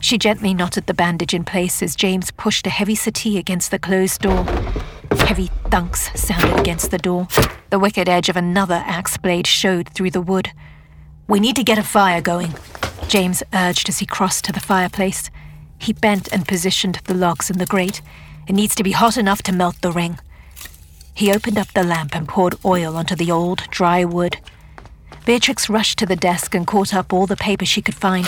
She 0.00 0.18
gently 0.18 0.52
knotted 0.52 0.86
the 0.86 0.92
bandage 0.92 1.32
in 1.32 1.44
place 1.44 1.82
as 1.82 1.96
James 1.96 2.30
pushed 2.30 2.66
a 2.66 2.70
heavy 2.70 2.94
settee 2.94 3.38
against 3.38 3.70
the 3.70 3.78
closed 3.78 4.20
door. 4.20 4.44
Heavy 5.26 5.50
thunks 5.70 6.10
sounded 6.20 6.58
against 6.58 6.90
the 6.90 6.98
door. 6.98 7.28
The 7.70 7.78
wicked 7.78 8.08
edge 8.08 8.28
of 8.28 8.36
another 8.36 8.82
axe 8.86 9.16
blade 9.16 9.46
showed 9.46 9.88
through 9.88 10.10
the 10.10 10.20
wood. 10.20 10.50
We 11.28 11.38
need 11.40 11.56
to 11.56 11.64
get 11.64 11.78
a 11.78 11.82
fire 11.82 12.20
going, 12.20 12.54
James 13.08 13.42
urged 13.52 13.88
as 13.88 13.98
he 13.98 14.06
crossed 14.06 14.44
to 14.44 14.52
the 14.52 14.60
fireplace. 14.60 15.30
He 15.78 15.92
bent 15.92 16.32
and 16.32 16.46
positioned 16.46 17.00
the 17.04 17.14
logs 17.14 17.50
in 17.50 17.58
the 17.58 17.66
grate. 17.66 18.02
It 18.46 18.54
needs 18.54 18.74
to 18.74 18.82
be 18.82 18.92
hot 18.92 19.16
enough 19.16 19.42
to 19.42 19.52
melt 19.52 19.80
the 19.80 19.92
ring. 19.92 20.18
He 21.14 21.32
opened 21.32 21.58
up 21.58 21.72
the 21.72 21.82
lamp 21.84 22.14
and 22.14 22.28
poured 22.28 22.56
oil 22.64 22.96
onto 22.96 23.14
the 23.14 23.30
old, 23.30 23.64
dry 23.70 24.04
wood. 24.04 24.38
Beatrix 25.26 25.68
rushed 25.68 25.98
to 25.98 26.06
the 26.06 26.16
desk 26.16 26.54
and 26.54 26.66
caught 26.66 26.94
up 26.94 27.12
all 27.12 27.26
the 27.26 27.36
paper 27.36 27.64
she 27.64 27.82
could 27.82 27.94
find. 27.94 28.26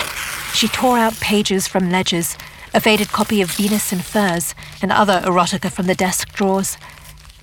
She 0.54 0.68
tore 0.68 0.98
out 0.98 1.14
pages 1.20 1.66
from 1.66 1.90
ledgers, 1.90 2.36
a 2.74 2.80
faded 2.80 3.08
copy 3.08 3.42
of 3.42 3.50
Venus 3.50 3.92
in 3.92 3.98
Furs, 3.98 4.54
and 4.80 4.90
other 4.90 5.20
erotica 5.24 5.70
from 5.70 5.86
the 5.86 5.94
desk 5.94 6.32
drawers. 6.32 6.76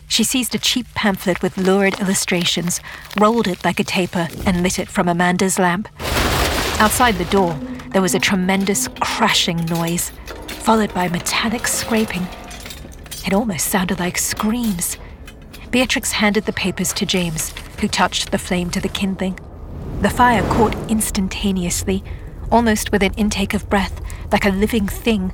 She 0.07 0.23
seized 0.23 0.55
a 0.55 0.59
cheap 0.59 0.87
pamphlet 0.95 1.41
with 1.41 1.57
lurid 1.57 1.99
illustrations, 1.99 2.81
rolled 3.19 3.47
it 3.47 3.63
like 3.63 3.79
a 3.79 3.83
taper, 3.83 4.27
and 4.45 4.63
lit 4.63 4.79
it 4.79 4.89
from 4.89 5.07
Amanda's 5.07 5.59
lamp. 5.59 5.87
Outside 6.79 7.15
the 7.15 7.25
door, 7.25 7.53
there 7.91 8.01
was 8.01 8.15
a 8.15 8.19
tremendous 8.19 8.87
crashing 8.99 9.65
noise, 9.65 10.11
followed 10.47 10.93
by 10.93 11.09
metallic 11.09 11.67
scraping. 11.67 12.27
It 13.25 13.33
almost 13.33 13.67
sounded 13.67 13.99
like 13.99 14.17
screams. 14.17 14.97
Beatrix 15.69 16.13
handed 16.13 16.45
the 16.45 16.53
papers 16.53 16.91
to 16.93 17.05
James, 17.05 17.53
who 17.79 17.87
touched 17.87 18.31
the 18.31 18.37
flame 18.39 18.71
to 18.71 18.81
the 18.81 18.89
kindling. 18.89 19.37
The 20.01 20.09
fire 20.09 20.41
caught 20.53 20.75
instantaneously, 20.89 22.03
almost 22.51 22.91
with 22.91 23.03
an 23.03 23.13
intake 23.13 23.53
of 23.53 23.69
breath, 23.69 24.01
like 24.31 24.45
a 24.45 24.49
living 24.49 24.87
thing. 24.87 25.33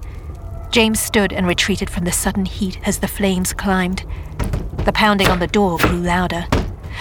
James 0.71 0.99
stood 0.99 1.31
and 1.31 1.47
retreated 1.47 1.89
from 1.89 2.05
the 2.05 2.11
sudden 2.11 2.45
heat 2.45 2.79
as 2.85 2.99
the 2.99 3.07
flames 3.07 3.53
climbed. 3.53 4.03
The 4.85 4.93
pounding 4.93 5.27
on 5.27 5.39
the 5.39 5.47
door 5.47 5.77
grew 5.77 5.97
louder. 5.97 6.47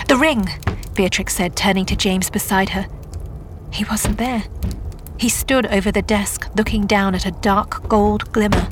The 0.09 0.17
ring, 0.17 0.49
Beatrix 0.95 1.35
said, 1.35 1.57
turning 1.57 1.87
to 1.87 1.97
James 1.97 2.31
beside 2.31 2.71
her. 2.71 2.87
He 3.73 3.85
wasn't 3.85 4.19
there. 4.19 4.45
He 5.19 5.29
stood 5.29 5.67
over 5.67 5.91
the 5.91 6.03
desk, 6.03 6.49
looking 6.57 6.87
down 6.87 7.15
at 7.15 7.27
a 7.27 7.31
dark 7.31 7.89
gold 7.89 8.33
glimmer. 8.33 8.69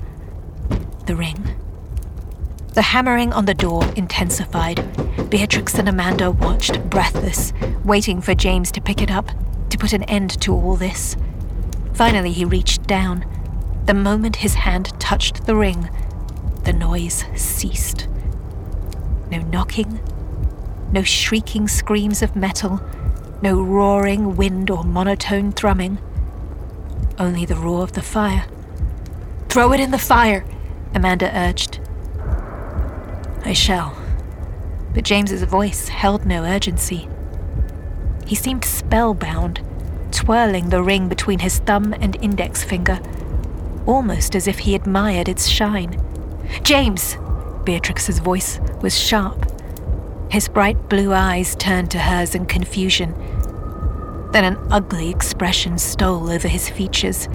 The 1.07 1.16
ring. 1.16 1.57
The 2.74 2.83
hammering 2.83 3.33
on 3.33 3.44
the 3.44 3.55
door 3.55 3.85
intensified. 3.96 5.31
Beatrix 5.31 5.74
and 5.74 5.88
Amanda 5.88 6.31
watched, 6.31 6.88
breathless, 6.88 7.52
waiting 7.85 8.20
for 8.20 8.35
James 8.35 8.70
to 8.72 8.81
pick 8.81 9.02
it 9.02 9.11
up, 9.11 9.28
to 9.70 9.78
put 9.78 9.92
an 9.92 10.05
end 10.05 10.40
to 10.42 10.55
all 10.55 10.76
this. 10.76 11.16
Finally, 11.94 12.33
he 12.33 12.44
reached 12.44 12.87
down. 12.87 13.24
The 13.87 13.94
moment 13.94 14.37
his 14.37 14.55
hand 14.55 14.98
touched 15.00 15.46
the 15.46 15.57
ring, 15.57 15.90
the 16.64 16.72
noise 16.72 17.24
ceased. 17.35 18.09
No 19.31 19.38
knocking, 19.38 20.00
no 20.92 21.02
shrieking 21.02 21.68
screams 21.68 22.22
of 22.22 22.37
metal, 22.37 22.81
no 23.42 23.61
roaring 23.61 24.37
wind 24.37 24.70
or 24.70 24.85
monotone 24.85 25.52
thrumming. 25.52 25.98
Only 27.18 27.44
the 27.44 27.57
roar 27.57 27.83
of 27.83 27.92
the 27.92 28.02
fire. 28.02 28.46
Throw 29.48 29.72
it 29.72 29.81
in 29.81 29.90
the 29.90 29.98
fire, 29.98 30.44
Amanda 30.94 31.31
urged. 31.37 31.81
I 33.44 33.52
shall. 33.52 33.96
But 34.94 35.05
James's 35.05 35.42
voice 35.42 35.88
held 35.88 36.24
no 36.24 36.44
urgency. 36.44 37.09
He 38.26 38.35
seemed 38.35 38.64
spellbound, 38.64 39.61
twirling 40.22 40.68
the 40.68 40.82
ring 40.82 41.08
between 41.08 41.40
his 41.40 41.58
thumb 41.58 41.92
and 41.94 42.16
index 42.22 42.62
finger, 42.62 43.00
almost 43.87 44.37
as 44.37 44.46
if 44.46 44.61
he 44.61 44.76
admired 44.76 45.28
its 45.28 45.48
shine. 45.48 46.00
James! 46.62 47.16
Beatrix's 47.64 48.20
voice 48.20 48.61
was 48.80 48.96
sharp. 48.96 49.50
His 50.30 50.48
bright 50.48 50.88
blue 50.88 51.12
eyes 51.12 51.56
turned 51.56 51.90
to 51.90 51.98
hers 51.98 52.37
in 52.37 52.46
confusion. 52.46 53.14
Then 54.30 54.44
an 54.44 54.59
ugly 54.70 55.11
expression 55.11 55.76
stole 55.76 56.30
over 56.30 56.47
his 56.47 56.68
features. 56.68 57.28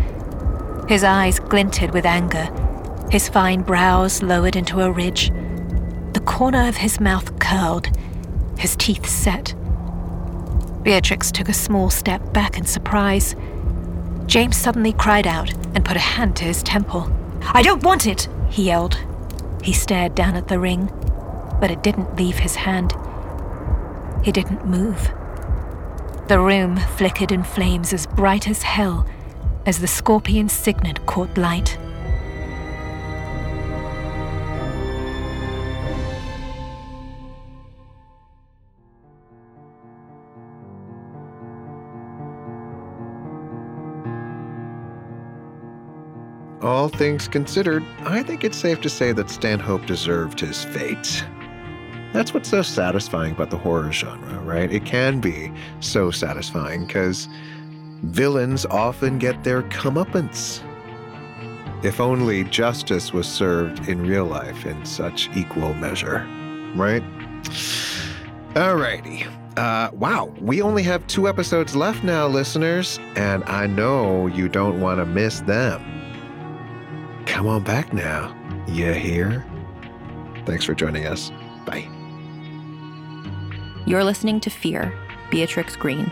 His 0.88 1.04
eyes 1.04 1.40
glinted 1.40 1.94
with 1.94 2.06
anger, 2.06 2.50
his 3.12 3.28
fine 3.28 3.64
brows 3.64 4.24
lowered 4.24 4.56
into 4.56 4.80
a 4.80 4.90
ridge. 4.90 5.30
The 6.14 6.24
corner 6.26 6.70
of 6.70 6.78
his 6.78 7.02
mouth 7.02 7.38
curled, 7.40 7.90
his 8.58 8.78
teeth 8.78 9.06
set. 9.08 9.54
Beatrix 10.88 11.34
took 11.34 11.50
a 11.50 11.54
small 11.54 11.90
step 11.90 12.32
back 12.32 12.58
in 12.58 12.64
surprise. 12.64 13.36
James 14.26 14.56
suddenly 14.56 14.94
cried 14.94 15.28
out 15.28 15.54
and 15.76 15.84
put 15.84 15.98
a 15.98 16.00
hand 16.16 16.38
to 16.38 16.46
his 16.46 16.64
temple. 16.64 17.12
I 17.42 17.62
don't 17.62 17.84
want 17.84 18.08
it, 18.08 18.30
he 18.50 18.68
yelled. 18.68 18.98
He 19.62 19.74
stared 19.74 20.16
down 20.16 20.38
at 20.38 20.48
the 20.48 20.60
ring, 20.60 20.86
but 21.60 21.72
it 21.72 21.84
didn't 21.84 22.16
leave 22.16 22.38
his 22.38 22.56
hand. 22.56 22.94
He 24.24 24.32
didn't 24.32 24.66
move. 24.66 25.12
The 26.30 26.40
room 26.40 26.78
flickered 26.78 27.34
in 27.34 27.44
flames 27.44 27.92
as 27.92 28.08
bright 28.08 28.48
as 28.48 28.62
hell 28.62 29.06
as 29.66 29.82
the 29.82 29.88
scorpion 29.88 30.48
signet 30.48 31.06
caught 31.06 31.38
light. 31.38 31.78
All 46.68 46.90
things 46.90 47.30
considered, 47.30 47.82
I 48.02 48.22
think 48.24 48.44
it's 48.44 48.58
safe 48.58 48.82
to 48.82 48.90
say 48.90 49.14
that 49.14 49.30
Stanhope 49.30 49.86
deserved 49.86 50.42
his 50.42 50.66
fate. 50.66 51.24
That's 52.12 52.34
what's 52.34 52.50
so 52.50 52.62
satisfying 52.62 53.32
about 53.32 53.52
the 53.52 53.58
horror 53.58 53.90
genre, 53.90 54.38
right? 54.42 54.70
It 54.70 54.84
can 54.84 55.22
be 55.22 55.50
so 55.80 56.12
satisfying 56.12 56.86
because 56.86 57.30
villains 58.04 58.66
often 58.66 59.18
get 59.18 59.46
their 59.46 59.64
comeuppance. 59.64 60.62
If 61.86 62.02
only 62.02 62.44
justice 62.44 63.14
was 63.14 63.30
served 63.30 63.88
in 63.88 64.06
real 64.06 64.26
life 64.26 64.66
in 64.66 64.86
such 64.86 65.30
equal 65.38 65.74
measure, 65.76 66.28
right? 66.76 67.04
Alrighty. 68.56 69.26
Uh, 69.56 69.92
wow, 69.94 70.34
we 70.42 70.62
only 70.62 70.84
have 70.84 71.08
two 71.08 71.30
episodes 71.30 71.78
left 71.78 72.04
now, 72.04 72.28
listeners, 72.28 73.00
and 73.16 73.46
I 73.46 73.68
know 73.68 74.28
you 74.28 74.50
don't 74.50 74.82
want 74.82 75.00
to 75.00 75.06
miss 75.06 75.40
them. 75.40 75.98
Come 77.28 77.48
on 77.48 77.64
back 77.64 77.94
now. 77.94 78.36
You 78.68 78.94
hear? 78.94 79.46
Thanks 80.46 80.66
for 80.66 80.74
joining 80.74 81.06
us. 81.06 81.32
Bye. 81.66 81.88
You're 83.86 84.04
listening 84.04 84.40
to 84.42 84.50
Fear, 84.50 84.94
Beatrix 85.30 85.76
Greene, 85.76 86.12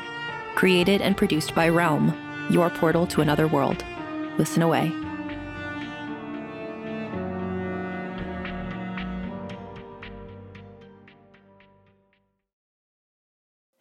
created 0.56 1.02
and 1.02 1.18
produced 1.18 1.56
by 1.56 1.70
Realm, 1.70 2.14
your 2.50 2.70
portal 2.70 3.08
to 3.08 3.22
another 3.22 3.48
world. 3.48 3.84
Listen 4.38 4.62
away. 4.62 4.92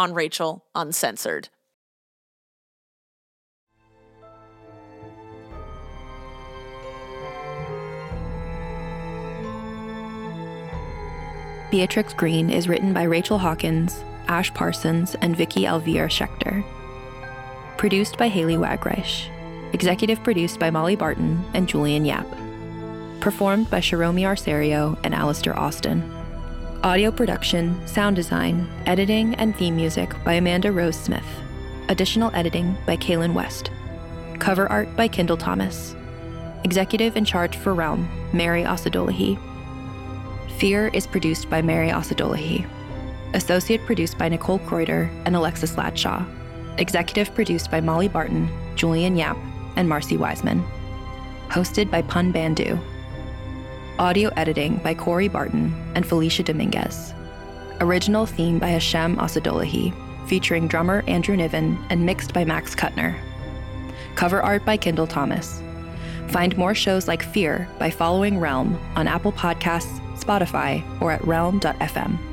on 0.00 0.14
Rachel 0.14 0.64
Uncensored. 0.74 1.50
Beatrix 11.70 12.14
Greene 12.14 12.48
is 12.48 12.66
written 12.66 12.94
by 12.94 13.02
Rachel 13.02 13.36
Hawkins, 13.36 14.02
Ash 14.26 14.52
Parsons, 14.54 15.16
and 15.16 15.36
Vicky 15.36 15.64
Alvear 15.64 16.10
Shecter. 16.10 16.64
Produced 17.76 18.16
by 18.16 18.28
Haley 18.28 18.56
Wagreich. 18.56 19.28
Executive 19.74 20.24
produced 20.24 20.58
by 20.58 20.70
Molly 20.70 20.96
Barton 20.96 21.44
and 21.52 21.68
Julian 21.68 22.06
Yap. 22.06 22.26
Performed 23.20 23.68
by 23.68 23.80
Sharomi 23.80 24.22
Arcerio 24.22 24.98
and 25.04 25.14
Alistair 25.14 25.56
Austin. 25.58 26.19
Audio 26.82 27.10
production, 27.10 27.86
sound 27.86 28.16
design, 28.16 28.66
editing, 28.86 29.34
and 29.34 29.54
theme 29.54 29.76
music 29.76 30.14
by 30.24 30.32
Amanda 30.32 30.72
Rose 30.72 30.96
Smith. 30.96 31.26
Additional 31.90 32.34
editing 32.34 32.74
by 32.86 32.96
Kaylin 32.96 33.34
West. 33.34 33.70
Cover 34.38 34.66
art 34.68 34.96
by 34.96 35.06
Kendall 35.06 35.36
Thomas. 35.36 35.94
Executive 36.64 37.18
in 37.18 37.26
charge 37.26 37.54
for 37.54 37.74
Realm, 37.74 38.08
Mary 38.32 38.62
Osadolahi. 38.62 39.38
Fear 40.58 40.88
is 40.94 41.06
produced 41.06 41.50
by 41.50 41.60
Mary 41.60 41.90
Osadolahi. 41.90 42.66
Associate 43.34 43.84
produced 43.84 44.16
by 44.16 44.30
Nicole 44.30 44.60
Kreuter 44.60 45.10
and 45.26 45.36
Alexis 45.36 45.76
Ladshaw. 45.76 46.24
Executive 46.78 47.34
produced 47.34 47.70
by 47.70 47.82
Molly 47.82 48.08
Barton, 48.08 48.48
Julian 48.74 49.16
Yap, 49.16 49.36
and 49.76 49.86
Marcy 49.86 50.16
Wiseman. 50.16 50.64
Hosted 51.48 51.90
by 51.90 52.00
Pun 52.00 52.32
Bandhu. 52.32 52.80
Audio 54.00 54.30
editing 54.34 54.76
by 54.76 54.94
Corey 54.94 55.28
Barton 55.28 55.74
and 55.94 56.06
Felicia 56.06 56.42
Dominguez. 56.42 57.12
Original 57.82 58.24
theme 58.24 58.58
by 58.58 58.68
Hashem 58.68 59.18
Osadolahi, 59.18 59.92
featuring 60.26 60.66
drummer 60.68 61.04
Andrew 61.06 61.36
Niven 61.36 61.78
and 61.90 62.06
mixed 62.06 62.32
by 62.32 62.42
Max 62.42 62.74
Kuttner. 62.74 63.14
Cover 64.14 64.40
art 64.40 64.64
by 64.64 64.78
Kendall 64.78 65.06
Thomas. 65.06 65.62
Find 66.28 66.56
more 66.56 66.74
shows 66.74 67.08
like 67.08 67.22
Fear 67.22 67.68
by 67.78 67.90
following 67.90 68.40
Realm 68.40 68.80
on 68.96 69.06
Apple 69.06 69.32
Podcasts, 69.32 70.00
Spotify, 70.18 70.82
or 71.02 71.12
at 71.12 71.22
realm.fm. 71.26 72.29